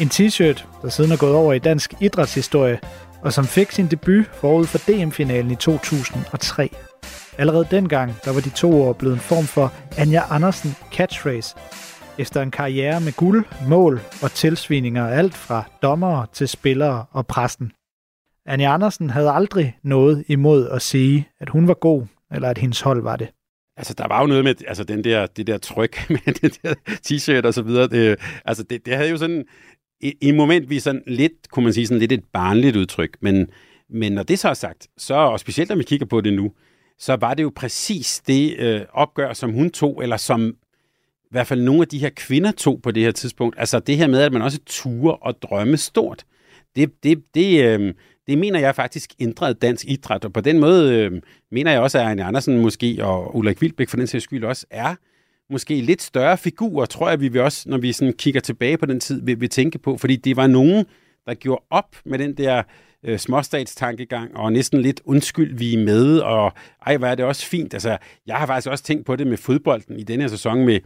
En 0.00 0.08
t-shirt, 0.08 0.64
der 0.82 0.88
siden 0.88 1.12
er 1.12 1.16
gået 1.16 1.34
over 1.34 1.52
i 1.52 1.58
dansk 1.58 1.94
idrætshistorie, 2.00 2.78
og 3.22 3.32
som 3.32 3.44
fik 3.44 3.70
sin 3.70 3.86
debut 3.86 4.26
forud 4.26 4.66
for 4.66 4.78
DM-finalen 4.78 5.50
i 5.50 5.54
2003. 5.54 6.70
Allerede 7.38 7.66
dengang, 7.70 8.14
der 8.24 8.32
var 8.32 8.40
de 8.40 8.50
to 8.50 8.82
år 8.82 8.92
blevet 8.92 9.14
en 9.14 9.20
form 9.20 9.44
for 9.44 9.72
Anja 9.98 10.22
Andersen 10.30 10.70
catchphrase, 10.92 11.56
efter 12.18 12.42
en 12.42 12.50
karriere 12.50 13.00
med 13.00 13.12
guld, 13.12 13.44
mål 13.68 14.00
og 14.22 14.32
tilsvininger 14.32 15.06
alt 15.06 15.34
fra 15.34 15.64
dommere 15.82 16.26
til 16.32 16.48
spillere 16.48 17.04
og 17.10 17.26
præsten. 17.26 17.72
Anja 18.46 18.74
Andersen 18.74 19.10
havde 19.10 19.30
aldrig 19.30 19.76
noget 19.82 20.24
imod 20.28 20.68
at 20.68 20.82
sige, 20.82 21.28
at 21.40 21.48
hun 21.48 21.68
var 21.68 21.74
god, 21.74 22.06
eller 22.34 22.48
at 22.48 22.58
hendes 22.58 22.80
hold 22.80 23.02
var 23.02 23.16
det. 23.16 23.28
Altså, 23.76 23.94
der 23.94 24.08
var 24.08 24.20
jo 24.20 24.26
noget 24.26 24.44
med 24.44 24.54
altså, 24.68 24.84
den 24.84 25.04
der, 25.04 25.26
det 25.26 25.46
der 25.46 25.58
tryk 25.58 26.10
med 26.10 26.34
den 26.42 26.50
der 26.62 26.74
t-shirt 27.06 27.46
og 27.46 27.54
så 27.54 27.62
videre. 27.62 27.88
Det, 27.88 28.18
altså, 28.44 28.62
det, 28.62 28.86
det 28.86 28.96
havde 28.96 29.10
jo 29.10 29.16
sådan 29.16 29.44
i, 30.00 30.14
i 30.20 30.30
moment 30.32 30.70
vi 30.70 30.80
sådan 30.80 31.02
lidt, 31.06 31.50
kunne 31.50 31.64
man 31.64 31.72
sige, 31.72 31.86
sådan 31.86 31.98
lidt 31.98 32.12
et 32.12 32.24
barnligt 32.32 32.76
udtryk, 32.76 33.16
men, 33.20 33.50
men 33.88 34.12
når 34.12 34.22
det 34.22 34.38
så 34.38 34.48
er 34.48 34.54
sagt, 34.54 34.88
så, 34.96 35.14
og 35.14 35.40
specielt 35.40 35.68
når 35.68 35.76
vi 35.76 35.82
kigger 35.82 36.06
på 36.06 36.20
det 36.20 36.32
nu, 36.32 36.52
så 36.98 37.16
var 37.16 37.34
det 37.34 37.42
jo 37.42 37.52
præcis 37.56 38.22
det 38.26 38.56
øh, 38.58 38.80
opgør, 38.92 39.32
som 39.32 39.52
hun 39.52 39.70
tog, 39.70 40.02
eller 40.02 40.16
som 40.16 40.56
i 41.24 41.28
hvert 41.30 41.46
fald 41.46 41.62
nogle 41.62 41.82
af 41.82 41.88
de 41.88 41.98
her 41.98 42.10
kvinder 42.16 42.52
tog 42.52 42.82
på 42.82 42.90
det 42.90 43.02
her 43.02 43.10
tidspunkt. 43.10 43.56
Altså 43.58 43.78
det 43.78 43.96
her 43.96 44.06
med, 44.06 44.20
at 44.20 44.32
man 44.32 44.42
også 44.42 44.58
turer 44.66 45.14
og 45.14 45.42
drømme 45.42 45.76
stort. 45.76 46.24
Det, 46.76 47.02
det, 47.02 47.22
det, 47.34 47.64
øh, 47.64 47.94
det 48.26 48.38
mener 48.38 48.60
jeg 48.60 48.74
faktisk 48.74 49.10
ændrede 49.20 49.54
dansk 49.54 49.84
idræt, 49.88 50.24
og 50.24 50.32
på 50.32 50.40
den 50.40 50.58
måde 50.58 50.94
øh, 50.94 51.22
mener 51.50 51.70
jeg 51.70 51.80
også, 51.80 51.98
at 51.98 52.04
Arne 52.04 52.24
Andersen 52.24 52.58
måske, 52.58 52.98
og 53.00 53.36
Ulrik 53.36 53.62
Vilbæk 53.62 53.88
for 53.88 53.96
den 53.96 54.06
sags 54.06 54.24
skyld 54.24 54.44
også, 54.44 54.66
er 54.70 54.94
måske 55.50 55.80
lidt 55.80 56.02
større 56.02 56.38
figurer, 56.38 56.86
tror 56.86 57.08
jeg, 57.08 57.20
vi 57.20 57.28
vil 57.28 57.40
også, 57.40 57.68
når 57.68 57.78
vi 57.78 57.92
sådan 57.92 58.14
kigger 58.14 58.40
tilbage 58.40 58.78
på 58.78 58.86
den 58.86 59.00
tid, 59.00 59.22
vil, 59.22 59.40
vil 59.40 59.48
tænke 59.48 59.78
på, 59.78 59.96
fordi 59.96 60.16
det 60.16 60.36
var 60.36 60.46
nogen, 60.46 60.84
der 61.26 61.34
gjorde 61.34 61.62
op 61.70 61.96
med 62.04 62.18
den 62.18 62.36
der 62.36 62.62
øh, 63.04 63.18
småstatstankegang, 63.18 64.36
og 64.36 64.52
næsten 64.52 64.82
lidt 64.82 65.00
undskyld, 65.04 65.58
vi 65.58 65.74
er 65.74 65.84
med, 65.84 66.18
og 66.18 66.52
ej, 66.86 66.96
hvad 66.96 67.10
er 67.10 67.14
det 67.14 67.24
også 67.24 67.46
fint. 67.46 67.74
Altså, 67.74 67.98
jeg 68.26 68.36
har 68.36 68.46
faktisk 68.46 68.70
også 68.70 68.84
tænkt 68.84 69.06
på 69.06 69.16
det 69.16 69.26
med 69.26 69.36
fodbolden 69.36 69.98
i 69.98 70.02
denne 70.02 70.22
her 70.22 70.28
sæson 70.28 70.64
med 70.64 70.80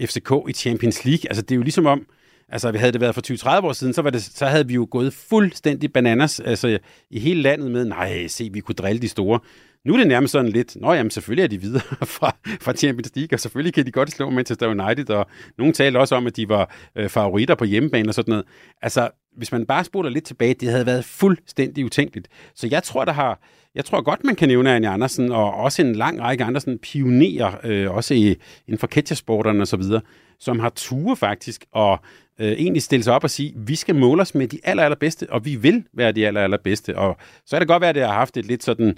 FCK 0.00 0.32
i 0.48 0.52
Champions 0.52 1.04
League. 1.04 1.28
Altså, 1.28 1.42
det 1.42 1.50
er 1.50 1.56
jo 1.56 1.62
ligesom 1.62 1.86
om, 1.86 2.06
Altså, 2.52 2.72
havde 2.78 2.92
det 2.92 3.00
været 3.00 3.14
for 3.14 3.58
20-30 3.60 3.64
år 3.64 3.72
siden, 3.72 3.92
så, 3.92 4.02
var 4.02 4.10
det, 4.10 4.22
så 4.22 4.46
havde 4.46 4.66
vi 4.66 4.74
jo 4.74 4.88
gået 4.90 5.12
fuldstændig 5.12 5.92
bananas 5.92 6.40
altså, 6.40 6.78
i 7.10 7.20
hele 7.20 7.42
landet 7.42 7.70
med, 7.70 7.84
nej, 7.84 8.26
se, 8.26 8.50
vi 8.52 8.60
kunne 8.60 8.74
drille 8.74 9.02
de 9.02 9.08
store. 9.08 9.40
Nu 9.84 9.92
er 9.92 9.98
det 9.98 10.06
nærmest 10.06 10.32
sådan 10.32 10.50
lidt, 10.50 10.76
nå 10.76 10.92
jamen, 10.92 11.10
selvfølgelig 11.10 11.42
er 11.42 11.48
de 11.48 11.60
videre 11.60 11.82
fra, 12.16 12.36
fra 12.60 12.72
Champions 12.72 13.12
League, 13.16 13.36
og 13.36 13.40
selvfølgelig 13.40 13.74
kan 13.74 13.86
de 13.86 13.92
godt 13.92 14.10
slå 14.10 14.30
Manchester 14.30 14.68
United, 14.68 15.10
og 15.10 15.26
nogen 15.58 15.72
talte 15.72 15.98
også 15.98 16.14
om, 16.14 16.26
at 16.26 16.36
de 16.36 16.48
var 16.48 16.74
øh, 16.96 17.08
favoritter 17.08 17.54
på 17.54 17.64
hjemmebane 17.64 18.08
og 18.08 18.14
sådan 18.14 18.32
noget. 18.32 18.44
Altså, 18.82 19.10
hvis 19.36 19.52
man 19.52 19.66
bare 19.66 19.84
spoler 19.84 20.10
lidt 20.10 20.24
tilbage, 20.24 20.54
det 20.54 20.70
havde 20.70 20.86
været 20.86 21.04
fuldstændig 21.04 21.84
utænkeligt. 21.84 22.28
Så 22.54 22.68
jeg 22.70 22.82
tror, 22.82 23.04
der 23.04 23.12
har, 23.12 23.40
jeg 23.74 23.84
tror 23.84 24.02
godt, 24.02 24.24
man 24.24 24.36
kan 24.36 24.48
nævne 24.48 24.74
Anja 24.74 24.92
Andersen, 24.92 25.32
og 25.32 25.54
også 25.54 25.82
en 25.82 25.94
lang 25.94 26.20
række 26.20 26.44
andre 26.44 26.60
sådan, 26.60 26.78
pionerer, 26.78 27.52
øh, 27.64 27.90
også 27.90 28.14
i, 28.14 28.36
inden 28.66 28.78
for 28.78 29.64
så 29.64 29.76
videre, 29.76 30.00
som 30.38 30.58
har 30.58 30.70
ture 30.70 31.16
faktisk, 31.16 31.64
og 31.72 32.00
øh, 32.40 32.52
egentlig 32.52 32.82
stille 32.82 33.02
sig 33.02 33.14
op 33.14 33.24
og 33.24 33.30
sige, 33.30 33.52
vi 33.56 33.74
skal 33.74 33.94
måle 33.94 34.22
os 34.22 34.34
med 34.34 34.48
de 34.48 34.58
aller, 34.64 34.82
allerbedste, 34.82 35.26
og 35.30 35.44
vi 35.44 35.56
vil 35.56 35.84
være 35.92 36.12
de 36.12 36.26
aller, 36.26 36.40
allerbedste. 36.40 36.98
Og 36.98 37.16
så 37.46 37.56
er 37.56 37.60
det 37.60 37.68
godt 37.68 37.80
være, 37.80 37.90
at 37.90 37.96
jeg 37.96 38.06
har 38.06 38.14
haft 38.14 38.36
et 38.36 38.46
lidt 38.46 38.64
sådan 38.64 38.96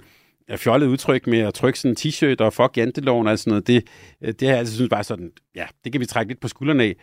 øh, 0.49 0.57
fjollet 0.57 0.87
udtryk 0.87 1.27
med 1.27 1.39
at 1.39 1.53
trykke 1.53 1.79
sådan 1.79 1.91
en 1.91 2.09
t-shirt 2.09 2.45
og 2.45 2.53
fuck 2.53 2.77
janteloven 2.77 3.27
og 3.27 3.39
sådan 3.39 3.51
noget. 3.51 3.67
Det, 3.67 3.83
øh, 4.21 4.33
det 4.33 4.41
har 4.41 4.49
jeg 4.49 4.59
altid 4.59 4.75
synes 4.75 4.89
bare 4.89 5.03
sådan, 5.03 5.31
ja, 5.55 5.65
det 5.83 5.91
kan 5.91 6.01
vi 6.01 6.05
trække 6.05 6.29
lidt 6.29 6.39
på 6.39 6.47
skuldrene 6.47 6.83
af. 6.83 6.95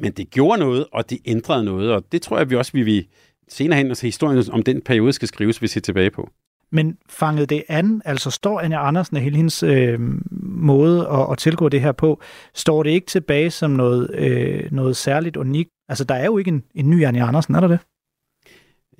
Men 0.00 0.12
det 0.12 0.30
gjorde 0.30 0.60
noget, 0.60 0.86
og 0.92 1.10
det 1.10 1.18
ændrede 1.24 1.64
noget, 1.64 1.92
og 1.92 2.04
det 2.12 2.22
tror 2.22 2.38
jeg, 2.38 2.50
vi 2.50 2.56
også 2.56 2.72
vi 2.72 2.82
vil 2.82 3.06
senere 3.48 3.78
hen, 3.78 3.88
altså 3.88 4.06
historien 4.06 4.44
om 4.52 4.62
den 4.62 4.82
periode 4.82 5.12
skal 5.12 5.28
skrives, 5.28 5.56
hvis 5.56 5.62
vi 5.62 5.68
ser 5.68 5.80
tilbage 5.80 6.10
på. 6.10 6.30
Men 6.72 6.96
fangede 7.08 7.46
det 7.46 7.62
an, 7.68 8.02
altså 8.04 8.30
står 8.30 8.60
Anja 8.60 8.86
Andersen 8.88 9.16
og 9.16 9.22
hele 9.22 9.36
hendes 9.36 9.62
øh, 9.62 10.00
måde 10.42 11.08
at, 11.08 11.26
at 11.32 11.38
tilgå 11.38 11.68
det 11.68 11.80
her 11.80 11.92
på, 11.92 12.20
står 12.54 12.82
det 12.82 12.90
ikke 12.90 13.06
tilbage 13.06 13.50
som 13.50 13.70
noget, 13.70 14.10
øh, 14.14 14.72
noget 14.72 14.96
særligt 14.96 15.36
unikt? 15.36 15.70
Altså, 15.90 16.04
der 16.04 16.14
er 16.14 16.24
jo 16.24 16.38
ikke 16.38 16.48
en, 16.48 16.64
en 16.74 16.90
ny 16.90 17.04
Arne 17.04 17.22
Andersen, 17.22 17.54
er 17.54 17.60
der 17.60 17.68
det? 17.68 17.78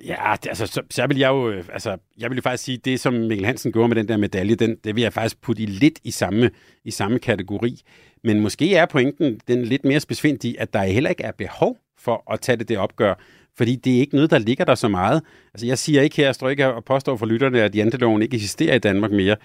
Ja, 0.05 0.35
det, 0.43 0.49
altså, 0.49 0.67
så, 0.67 0.81
så 0.89 1.07
vil 1.07 1.17
jeg 1.17 1.29
jo, 1.29 1.49
øh, 1.49 1.65
altså, 1.73 1.97
jeg 2.17 2.29
vil 2.29 2.35
jo 2.35 2.41
faktisk 2.41 2.63
sige, 2.63 2.77
det 2.77 2.99
som 2.99 3.13
Mikkel 3.13 3.45
Hansen 3.45 3.71
gjorde 3.71 3.87
med 3.87 3.95
den 3.95 4.07
der 4.07 4.17
medalje, 4.17 4.55
den, 4.55 4.75
det 4.83 4.95
vil 4.95 5.01
jeg 5.01 5.13
faktisk 5.13 5.41
putte 5.41 5.63
i 5.63 5.65
lidt 5.65 5.99
i 6.03 6.11
samme, 6.11 6.51
i 6.85 6.91
samme 6.91 7.19
kategori. 7.19 7.81
Men 8.23 8.39
måske 8.39 8.75
er 8.75 8.85
pointen 8.85 9.39
den 9.47 9.65
lidt 9.65 9.85
mere 9.85 10.01
i, 10.43 10.55
at 10.59 10.73
der 10.73 10.83
heller 10.83 11.09
ikke 11.09 11.23
er 11.23 11.31
behov 11.31 11.77
for 11.99 12.33
at 12.33 12.41
tage 12.41 12.55
det 12.55 12.69
det 12.69 12.77
opgør, 12.77 13.13
fordi 13.57 13.75
det 13.75 13.95
er 13.95 13.99
ikke 13.99 14.15
noget, 14.15 14.31
der 14.31 14.37
ligger 14.37 14.65
der 14.65 14.75
så 14.75 14.87
meget. 14.87 15.21
Altså, 15.53 15.67
jeg 15.67 15.77
siger 15.77 16.01
ikke 16.01 16.15
her, 16.15 16.25
jeg 16.25 16.35
står 16.35 16.49
ikke 16.49 16.73
og 16.73 16.85
påstår 16.85 17.17
for 17.17 17.25
lytterne, 17.25 17.61
at 17.61 17.75
janteloven 17.75 18.21
ikke 18.21 18.35
eksisterer 18.35 18.75
i 18.75 18.79
Danmark 18.79 19.11
mere. 19.11 19.35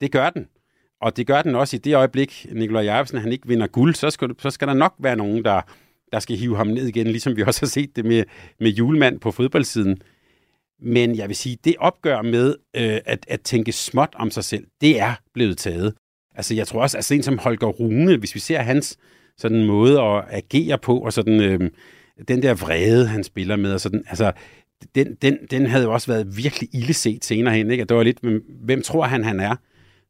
Det 0.00 0.12
gør 0.12 0.30
den. 0.30 0.46
Og 1.00 1.16
det 1.16 1.26
gør 1.26 1.42
den 1.42 1.54
også 1.54 1.76
i 1.76 1.78
det 1.78 1.94
øjeblik, 1.94 2.46
Nikolaj 2.52 2.82
Jacobsen, 2.82 3.18
han 3.18 3.32
ikke 3.32 3.48
vinder 3.48 3.66
guld, 3.66 3.94
så 3.94 4.10
skal, 4.10 4.30
så 4.38 4.50
skal 4.50 4.68
der 4.68 4.74
nok 4.74 4.94
være 4.98 5.16
nogen, 5.16 5.44
der, 5.44 5.60
der 6.14 6.20
skal 6.20 6.36
hive 6.36 6.56
ham 6.56 6.66
ned 6.66 6.86
igen, 6.86 7.06
ligesom 7.06 7.36
vi 7.36 7.42
også 7.42 7.60
har 7.60 7.66
set 7.66 7.96
det 7.96 8.04
med, 8.04 8.24
med 8.60 8.70
julemand 8.70 9.20
på 9.20 9.30
fodboldsiden. 9.30 9.98
Men 10.80 11.16
jeg 11.16 11.28
vil 11.28 11.36
sige, 11.36 11.58
det 11.64 11.74
opgør 11.78 12.22
med 12.22 12.54
øh, 12.76 12.98
at, 13.04 13.26
at 13.28 13.40
tænke 13.40 13.72
småt 13.72 14.14
om 14.14 14.30
sig 14.30 14.44
selv, 14.44 14.66
det 14.80 15.00
er 15.00 15.12
blevet 15.34 15.58
taget. 15.58 15.94
Altså 16.34 16.54
jeg 16.54 16.66
tror 16.66 16.82
også, 16.82 16.98
at 16.98 17.04
sådan 17.04 17.22
som 17.22 17.38
Holger 17.38 17.66
Rune, 17.66 18.16
hvis 18.16 18.34
vi 18.34 18.40
ser 18.40 18.58
hans 18.58 18.96
sådan 19.38 19.64
måde 19.64 20.00
at 20.00 20.24
agere 20.30 20.78
på, 20.78 20.98
og 20.98 21.12
sådan 21.12 21.40
øh, 21.40 21.70
den 22.28 22.42
der 22.42 22.54
vrede, 22.54 23.06
han 23.06 23.24
spiller 23.24 23.56
med, 23.56 23.72
og 23.72 23.80
sådan, 23.80 24.04
altså 24.08 24.32
den, 24.94 25.14
den, 25.22 25.38
den 25.50 25.66
havde 25.66 25.88
også 25.88 26.12
været 26.12 26.36
virkelig 26.36 26.68
illeset 26.72 27.24
senere 27.24 27.54
hen, 27.54 27.70
ikke? 27.70 27.84
Og 27.84 27.88
det 27.88 27.96
var 27.96 28.02
lidt, 28.02 28.18
hvem 28.64 28.82
tror 28.82 29.04
han, 29.04 29.24
han 29.24 29.40
er? 29.40 29.56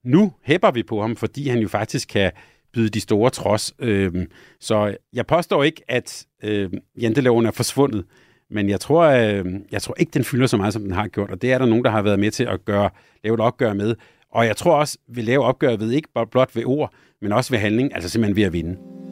Nu 0.05 0.33
hæpper 0.43 0.71
vi 0.71 0.83
på 0.83 1.01
ham, 1.01 1.17
fordi 1.17 1.49
han 1.49 1.59
jo 1.59 1.69
faktisk 1.69 2.09
kan 2.09 2.33
byde 2.75 2.89
de 2.89 3.01
store 3.01 3.31
trods. 3.31 3.75
Øh, 3.79 4.27
så 4.61 4.97
jeg 5.13 5.27
påstår 5.27 5.63
ikke, 5.63 5.83
at 5.89 6.27
øh, 6.43 6.71
janteloven 7.01 7.47
er 7.47 7.51
forsvundet, 7.51 8.05
men 8.51 8.69
jeg 8.69 8.81
tror, 8.81 9.03
øh, 9.05 9.45
jeg 9.73 9.83
tror 9.83 9.95
ikke, 9.99 10.11
den 10.11 10.25
fylder 10.25 10.47
så 10.47 10.57
meget, 10.57 10.73
som 10.73 10.83
den 10.83 10.93
har 10.93 11.09
gjort, 11.09 11.31
og 11.31 11.43
det 11.43 11.53
er 11.53 11.59
der 11.59 11.67
nogen, 11.67 11.85
der 11.85 11.91
har 11.91 12.03
været 12.03 12.19
med 12.19 12.31
til 12.31 12.45
at 12.45 12.65
gøre, 12.65 12.91
lave 13.25 13.35
et 13.35 13.41
opgør 13.41 13.73
med. 13.73 13.95
Og 14.33 14.47
jeg 14.47 14.57
tror 14.57 14.77
også, 14.77 14.99
vi 15.09 15.23
laver 15.23 15.45
opgør 15.45 15.77
ved 15.77 15.91
ikke 15.91 16.09
blot 16.31 16.57
ved 16.57 16.65
ord, 16.65 16.93
men 17.23 17.33
også 17.33 17.51
ved 17.51 17.59
handling, 17.59 17.95
altså 17.95 18.09
simpelthen 18.11 18.37
ved 18.37 18.43
at 18.43 18.53
vinde. 18.53 19.04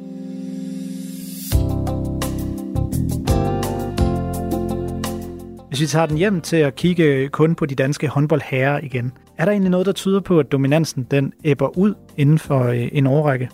Hvis 5.72 5.80
vi 5.80 5.86
tager 5.86 6.06
den 6.06 6.16
hjem 6.16 6.40
til 6.40 6.56
at 6.56 6.74
kigge 6.74 7.28
kun 7.28 7.54
på 7.54 7.66
de 7.66 7.74
danske 7.74 8.08
håndboldherrer 8.08 8.80
igen, 8.82 9.12
er 9.38 9.44
der 9.44 9.52
egentlig 9.52 9.70
noget, 9.70 9.86
der 9.86 9.92
tyder 9.92 10.20
på, 10.20 10.38
at 10.38 10.52
dominansen 10.52 11.06
den 11.10 11.32
æbber 11.44 11.78
ud 11.78 11.94
inden 12.16 12.38
for 12.38 12.64
øh, 12.64 12.88
en 12.92 13.06
årrække? 13.06 13.50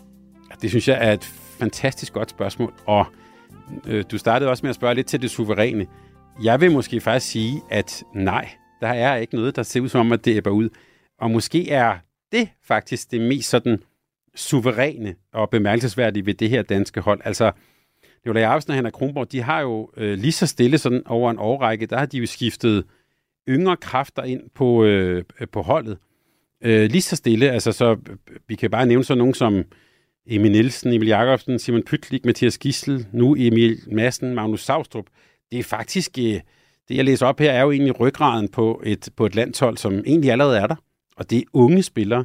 Det 0.62 0.70
synes 0.70 0.88
jeg 0.88 0.98
er 1.00 1.12
et 1.12 1.24
fantastisk 1.59 2.12
godt 2.12 2.31
spørgsmål, 2.31 2.72
og 2.87 3.07
øh, 3.87 4.04
du 4.11 4.18
startede 4.18 4.50
også 4.50 4.62
med 4.64 4.70
at 4.70 4.74
spørge 4.74 4.94
lidt 4.94 5.07
til 5.07 5.22
det 5.22 5.31
suveræne. 5.31 5.87
Jeg 6.42 6.61
vil 6.61 6.72
måske 6.72 7.00
faktisk 7.00 7.33
sige, 7.33 7.62
at 7.70 8.04
nej, 8.14 8.48
der 8.81 8.88
er 8.88 9.16
ikke 9.16 9.35
noget, 9.35 9.57
der 9.57 9.62
ser 9.62 9.81
ud 9.81 9.88
som 9.88 10.00
om, 10.00 10.12
at 10.12 10.24
det 10.24 10.37
æbber 10.37 10.50
ud. 10.50 10.68
Og 11.20 11.31
måske 11.31 11.70
er 11.70 11.96
det 12.33 12.48
faktisk 12.64 13.11
det 13.11 13.20
mest 13.20 13.48
sådan 13.48 13.78
suveræne 14.35 15.14
og 15.35 15.50
bemærkelsesværdige 15.50 16.26
ved 16.26 16.35
det 16.35 16.50
her 16.50 16.62
danske 16.62 17.00
hold. 17.00 17.20
Altså, 17.24 17.52
Nikolaj 18.24 18.44
Arvesen 18.44 18.70
og 18.70 18.76
Henrik 18.76 18.92
Kronborg, 18.92 19.33
de 19.33 19.42
har 19.42 19.61
jo 19.61 19.90
øh, 19.96 20.18
lige 20.18 20.33
så 20.33 20.46
stille 20.46 20.78
sådan 20.78 21.02
over 21.07 21.31
en 21.31 21.38
årrække, 21.38 21.87
der 21.87 21.98
har 21.98 22.07
de 22.07 22.18
jo 22.18 22.26
skiftet 22.26 22.85
yngre 23.48 23.76
kræfter 23.76 24.22
ind 24.22 24.42
på, 24.54 24.85
øh, 24.85 25.24
på 25.52 25.62
holdet. 25.62 25.98
Øh, 26.64 26.90
lige 26.90 27.02
så 27.02 27.16
stille, 27.16 27.50
altså 27.50 27.72
så, 27.72 27.96
vi 28.48 28.54
kan 28.54 28.70
bare 28.70 28.87
nævne 28.87 29.04
sådan 29.04 29.18
nogen 29.18 29.35
som 29.35 29.64
Emil 30.26 30.52
Nielsen, 30.52 30.92
Emil 30.92 31.09
Jakobsen, 31.09 31.59
Simon 31.59 31.83
Pytlik, 31.83 32.24
Mathias 32.24 32.59
Gissel, 32.59 33.07
nu 33.12 33.35
Emil 33.38 33.78
Madsen, 33.92 34.35
Magnus 34.35 34.64
Savstrup. 34.64 35.07
Det 35.52 35.59
er 35.59 35.62
faktisk, 35.62 36.18
øh, 36.18 36.40
det 36.88 36.96
jeg 36.96 37.04
læser 37.04 37.26
op 37.26 37.40
her, 37.40 37.52
er 37.52 37.62
jo 37.62 37.70
egentlig 37.70 38.00
ryggraden 38.00 38.48
på 38.48 38.83
et, 38.85 39.09
på 39.16 39.26
et 39.26 39.35
landshold, 39.35 39.76
som 39.76 40.02
egentlig 40.07 40.31
allerede 40.33 40.59
er 40.59 40.66
der. 40.66 40.76
Og 41.16 41.31
det 41.31 41.38
er 41.38 41.42
unge 41.52 41.83
spillere. 41.83 42.24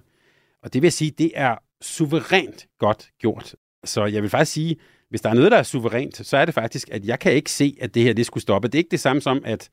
Og 0.63 0.73
det 0.73 0.81
vil 0.81 0.91
sige, 0.91 1.11
det 1.11 1.31
er 1.35 1.55
suverænt 1.81 2.67
godt 2.79 3.09
gjort. 3.19 3.55
Så 3.83 4.05
jeg 4.05 4.21
vil 4.21 4.29
faktisk 4.29 4.51
sige, 4.51 4.75
hvis 5.13 5.21
der 5.21 5.29
er 5.29 5.33
noget, 5.33 5.51
der 5.51 5.57
er 5.57 5.63
suverænt, 5.63 6.27
så 6.27 6.37
er 6.37 6.45
det 6.45 6.53
faktisk, 6.53 6.89
at 6.91 7.05
jeg 7.05 7.19
kan 7.19 7.33
ikke 7.33 7.51
se, 7.51 7.77
at 7.81 7.95
det 7.95 8.03
her 8.03 8.13
det 8.13 8.25
skulle 8.25 8.41
stoppe. 8.41 8.67
Det 8.67 8.75
er 8.75 8.79
ikke 8.79 8.91
det 8.91 8.99
samme 8.99 9.21
som, 9.21 9.41
at 9.45 9.69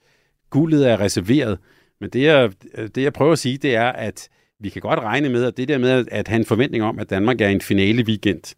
guldet 0.50 0.90
er 0.90 1.00
reserveret. 1.00 1.58
Men 2.00 2.10
det 2.10 2.22
jeg, 2.22 2.50
det, 2.94 3.02
jeg 3.02 3.12
prøver 3.12 3.32
at 3.32 3.38
sige, 3.38 3.58
det 3.58 3.74
er, 3.74 3.88
at 3.88 4.28
vi 4.60 4.68
kan 4.68 4.82
godt 4.82 4.98
regne 4.98 5.28
med, 5.28 5.44
at 5.44 5.56
det 5.56 5.68
der 5.68 5.78
med 5.78 6.06
at 6.10 6.28
have 6.28 6.38
en 6.38 6.44
forventning 6.44 6.84
om, 6.84 6.98
at 6.98 7.10
Danmark 7.10 7.40
er 7.40 7.48
en 7.48 7.60
finale 7.60 8.04
weekend, 8.04 8.54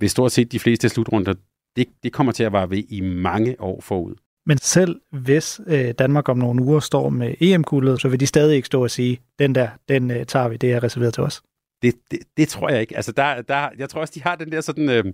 ved 0.00 0.08
stort 0.08 0.32
set 0.32 0.52
de 0.52 0.58
fleste 0.58 0.88
slutrunder, 0.88 1.34
det, 1.76 1.88
det 2.02 2.12
kommer 2.12 2.32
til 2.32 2.44
at 2.44 2.52
være 2.52 2.70
ved 2.70 2.82
i 2.88 3.00
mange 3.00 3.60
år 3.60 3.80
forud. 3.80 4.14
Men 4.46 4.58
selv 4.58 5.00
hvis 5.12 5.60
øh, 5.66 5.94
Danmark 5.98 6.28
om 6.28 6.38
nogle 6.38 6.62
uger 6.62 6.80
står 6.80 7.08
med 7.08 7.34
EM-guldet, 7.40 8.00
så 8.00 8.08
vil 8.08 8.20
de 8.20 8.26
stadig 8.26 8.56
ikke 8.56 8.66
stå 8.66 8.82
og 8.82 8.90
sige, 8.90 9.20
den 9.38 9.54
der, 9.54 9.68
den 9.88 10.10
øh, 10.10 10.26
tager 10.26 10.48
vi, 10.48 10.56
det 10.56 10.72
er 10.72 10.82
reserveret 10.82 11.14
til 11.14 11.22
os. 11.22 11.42
Det, 11.82 11.94
det, 12.10 12.18
det 12.36 12.48
tror 12.48 12.68
jeg 12.68 12.80
ikke. 12.80 12.96
Altså, 12.96 13.12
der, 13.12 13.42
der, 13.42 13.68
jeg 13.78 13.88
tror 13.88 14.00
også, 14.00 14.12
de 14.14 14.22
har 14.22 14.36
den 14.36 14.52
der 14.52 14.60
sådan, 14.60 14.90
øh, 14.90 15.04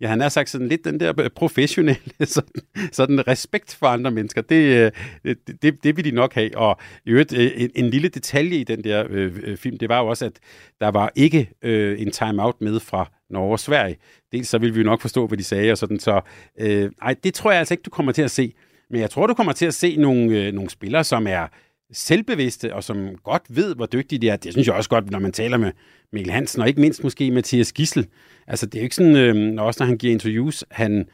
ja, 0.00 0.08
han 0.08 0.20
har 0.20 0.28
sagt 0.28 0.50
sådan 0.50 0.68
lidt 0.68 0.84
den 0.84 1.00
der 1.00 1.20
øh, 1.20 1.30
professionelle 1.30 2.12
sådan, 2.26 2.62
sådan 2.92 3.28
respekt 3.28 3.74
for 3.74 3.86
andre 3.86 4.10
mennesker. 4.10 4.42
Det, 4.42 4.92
øh, 5.24 5.36
det, 5.62 5.84
det 5.84 5.96
vil 5.96 6.04
de 6.04 6.10
nok 6.10 6.34
have. 6.34 6.58
Og 6.58 6.78
i 7.06 7.10
øvrigt, 7.10 7.32
øh, 7.38 7.50
en, 7.56 7.70
en 7.74 7.90
lille 7.90 8.08
detalje 8.08 8.56
i 8.56 8.64
den 8.64 8.84
der 8.84 9.06
øh, 9.10 9.38
øh, 9.42 9.56
film, 9.56 9.78
det 9.78 9.88
var 9.88 9.98
jo 9.98 10.06
også, 10.06 10.24
at 10.24 10.38
der 10.80 10.88
var 10.88 11.12
ikke 11.14 11.50
øh, 11.62 12.00
en 12.00 12.10
timeout 12.10 12.60
med 12.60 12.80
fra 12.80 13.10
Norge 13.30 13.52
og 13.52 13.60
Sverige. 13.60 13.96
Dels 14.32 14.48
så 14.48 14.58
vil 14.58 14.74
vi 14.74 14.80
jo 14.80 14.84
nok 14.84 15.00
forstå, 15.00 15.26
hvad 15.26 15.38
de 15.38 15.44
sagde 15.44 15.72
og 15.72 15.78
sådan. 15.78 15.98
Så 15.98 16.20
øh, 16.60 16.90
ej, 17.02 17.14
det 17.24 17.34
tror 17.34 17.50
jeg 17.50 17.58
altså 17.58 17.74
ikke, 17.74 17.82
du 17.82 17.90
kommer 17.90 18.12
til 18.12 18.22
at 18.22 18.30
se. 18.30 18.52
Men 18.90 19.00
jeg 19.00 19.10
tror, 19.10 19.26
du 19.26 19.34
kommer 19.34 19.52
til 19.52 19.66
at 19.66 19.74
se 19.74 19.96
nogle, 19.96 20.46
øh, 20.46 20.52
nogle 20.52 20.70
spillere, 20.70 21.04
som 21.04 21.26
er 21.26 21.48
selvbevidste, 21.92 22.74
og 22.74 22.84
som 22.84 23.08
godt 23.24 23.42
ved, 23.48 23.74
hvor 23.74 23.86
dygtige 23.86 24.18
de 24.18 24.28
er. 24.28 24.36
Det 24.36 24.52
synes 24.52 24.66
jeg 24.66 24.74
også 24.74 24.90
godt, 24.90 25.10
når 25.10 25.18
man 25.18 25.32
taler 25.32 25.56
med 25.56 25.72
Mikkel 26.12 26.32
Hansen, 26.32 26.62
og 26.62 26.68
ikke 26.68 26.80
mindst 26.80 27.04
måske 27.04 27.30
Mathias 27.30 27.72
Gissel. 27.72 28.06
Altså, 28.46 28.66
det 28.66 28.74
er 28.74 28.80
jo 28.80 28.84
ikke 28.84 28.94
sådan, 28.94 29.16
øh, 29.16 29.62
også 29.64 29.82
når 29.82 29.86
han 29.86 29.98
giver 29.98 30.12
interviews, 30.12 30.64
han, 30.70 31.08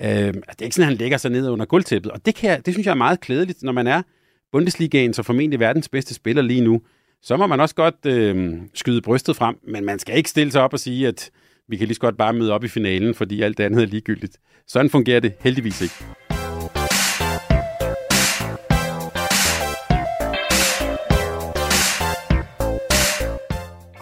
øh, 0.00 0.08
det 0.08 0.36
er 0.58 0.62
ikke 0.62 0.74
sådan, 0.74 0.88
han 0.88 0.96
lægger 0.96 1.16
sig 1.16 1.30
ned 1.30 1.48
under 1.48 1.64
gulvtæppet. 1.64 2.12
Og 2.12 2.26
det, 2.26 2.34
kan 2.34 2.50
jeg, 2.50 2.66
det 2.66 2.74
synes 2.74 2.86
jeg 2.86 2.92
er 2.92 2.96
meget 2.96 3.20
klædeligt, 3.20 3.62
når 3.62 3.72
man 3.72 3.86
er 3.86 4.02
Bundesligaen, 4.52 5.12
så 5.12 5.22
formentlig 5.22 5.60
verdens 5.60 5.88
bedste 5.88 6.14
spiller 6.14 6.42
lige 6.42 6.60
nu. 6.60 6.80
Så 7.22 7.36
må 7.36 7.46
man 7.46 7.60
også 7.60 7.74
godt 7.74 8.06
øh, 8.06 8.52
skyde 8.74 9.02
brystet 9.02 9.36
frem, 9.36 9.56
men 9.68 9.84
man 9.84 9.98
skal 9.98 10.16
ikke 10.16 10.30
stille 10.30 10.52
sig 10.52 10.62
op 10.62 10.72
og 10.72 10.80
sige, 10.80 11.08
at 11.08 11.30
vi 11.68 11.76
kan 11.76 11.86
lige 11.86 11.94
så 11.94 12.00
godt 12.00 12.16
bare 12.16 12.32
møde 12.32 12.52
op 12.52 12.64
i 12.64 12.68
finalen, 12.68 13.14
fordi 13.14 13.42
alt 13.42 13.60
andet 13.60 13.82
er 13.82 13.86
ligegyldigt. 13.86 14.38
Sådan 14.66 14.90
fungerer 14.90 15.20
det 15.20 15.32
heldigvis 15.40 15.80
ikke. 15.80 16.23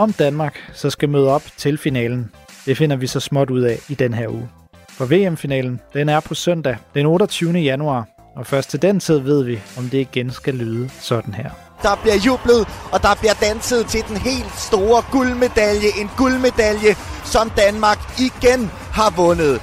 Om 0.03 0.13
Danmark 0.13 0.71
så 0.75 0.91
skal 0.91 1.09
møde 1.09 1.29
op 1.29 1.43
til 1.57 1.79
finalen, 1.79 2.31
det 2.67 2.77
finder 2.77 2.97
vi 2.97 3.07
så 3.07 3.21
småt 3.21 3.51
ud 3.51 3.61
af 3.61 3.79
i 3.89 3.95
den 3.95 4.15
her 4.15 4.29
uge. 4.29 4.49
For 4.89 5.05
VM-finalen, 5.05 5.81
den 5.95 6.09
er 6.09 6.21
på 6.21 6.35
søndag 6.35 6.77
den 6.95 7.07
28. 7.07 7.53
januar, 7.53 8.09
og 8.37 8.47
først 8.47 8.71
til 8.71 8.83
den 8.83 9.01
tid 9.01 9.19
ved 9.19 9.45
vi, 9.45 9.61
om 9.79 9.85
det 9.85 9.99
igen 9.99 10.31
skal 10.31 10.55
lyde 10.55 10.89
sådan 10.89 11.35
her. 11.35 11.51
Der 11.83 11.97
bliver 12.03 12.17
jublet, 12.27 12.69
og 12.93 13.03
der 13.03 13.15
bliver 13.21 13.35
danset 13.35 13.87
til 13.87 14.01
den 14.09 14.17
helt 14.17 14.53
store 14.57 15.03
guldmedalje. 15.13 15.89
En 16.01 16.11
guldmedalje, 16.17 16.95
som 17.25 17.51
Danmark 17.51 17.99
igen 18.19 18.71
har 18.93 19.11
vundet. 19.17 19.61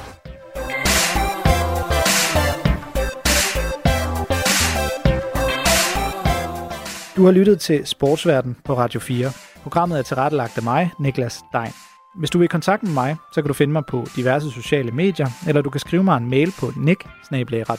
Du 7.16 7.26
har 7.26 7.32
lyttet 7.32 7.60
til 7.60 7.82
Sportsverden 7.86 8.58
på 8.66 8.78
Radio 8.78 9.00
4. 9.00 9.32
Programmet 9.64 10.00
er 10.00 10.04
tilrettelagt 10.04 10.58
af 10.58 10.64
mig, 10.64 10.92
Niklas 11.00 11.42
Dein. 11.54 11.74
Hvis 12.16 12.30
du 12.30 12.38
vil 12.38 12.46
i 12.46 12.48
kontakt 12.48 12.84
med 12.84 12.92
mig, 12.92 13.18
så 13.32 13.42
kan 13.42 13.48
du 13.48 13.54
finde 13.54 13.74
mig 13.74 13.86
på 13.86 14.06
diverse 14.16 14.52
sociale 14.52 14.92
medier, 14.92 15.28
eller 15.48 15.62
du 15.62 15.70
kan 15.70 15.80
skrive 15.80 16.04
mig 16.04 16.18
en 16.18 16.30
mail 16.30 16.54
på 16.60 16.72
nick 16.78 17.04
4dk 17.24 17.32
nick 17.32 17.70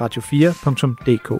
radio 0.00 0.16
4dk 0.20 1.38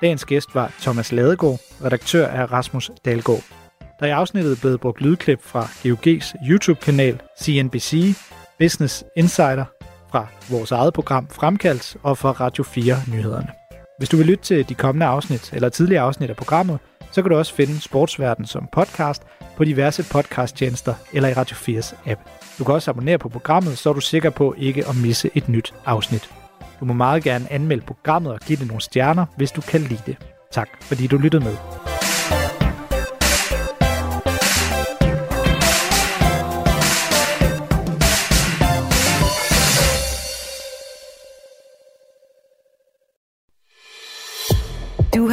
Dagens 0.00 0.24
gæst 0.24 0.54
var 0.54 0.72
Thomas 0.80 1.12
Ladegaard, 1.12 1.58
redaktør 1.84 2.26
af 2.26 2.52
Rasmus 2.52 2.90
Dalgaard. 3.04 3.42
Der 3.80 4.06
er 4.06 4.06
i 4.06 4.10
afsnittet 4.10 4.60
blevet 4.60 4.80
brugt 4.80 5.00
lydklip 5.00 5.42
fra 5.42 5.62
GOG's 5.62 6.50
YouTube-kanal, 6.50 7.20
CNBC, 7.42 8.16
Business 8.58 9.04
Insider, 9.16 9.64
fra 10.10 10.26
vores 10.50 10.72
eget 10.72 10.94
program 10.94 11.28
Fremkaldt 11.28 11.96
og 12.02 12.18
fra 12.18 12.30
Radio 12.30 12.64
4 12.64 12.96
Nyhederne. 13.12 13.65
Hvis 13.98 14.08
du 14.08 14.16
vil 14.16 14.26
lytte 14.26 14.44
til 14.44 14.68
de 14.68 14.74
kommende 14.74 15.06
afsnit 15.06 15.52
eller 15.52 15.68
tidligere 15.68 16.02
afsnit 16.02 16.30
af 16.30 16.36
programmet, 16.36 16.78
så 17.12 17.22
kan 17.22 17.30
du 17.30 17.36
også 17.36 17.54
finde 17.54 17.80
Sportsverden 17.80 18.46
som 18.46 18.68
podcast 18.72 19.22
på 19.56 19.64
diverse 19.64 20.04
podcasttjenester 20.12 20.94
eller 21.12 21.28
i 21.28 21.32
Radio 21.32 21.56
4's 21.56 22.10
app. 22.10 22.20
Du 22.58 22.64
kan 22.64 22.74
også 22.74 22.90
abonnere 22.90 23.18
på 23.18 23.28
programmet, 23.28 23.78
så 23.78 23.88
er 23.88 23.94
du 23.94 24.00
sikker 24.00 24.30
på 24.30 24.54
ikke 24.58 24.88
at 24.88 24.96
misse 25.02 25.30
et 25.34 25.48
nyt 25.48 25.74
afsnit. 25.84 26.30
Du 26.80 26.84
må 26.84 26.92
meget 26.92 27.22
gerne 27.22 27.52
anmelde 27.52 27.86
programmet 27.86 28.32
og 28.32 28.40
give 28.40 28.58
det 28.58 28.66
nogle 28.66 28.80
stjerner, 28.80 29.26
hvis 29.36 29.52
du 29.52 29.60
kan 29.60 29.80
lide 29.80 30.02
det. 30.06 30.16
Tak, 30.52 30.68
fordi 30.82 31.06
du 31.06 31.16
lyttede 31.16 31.44
med. 31.44 31.56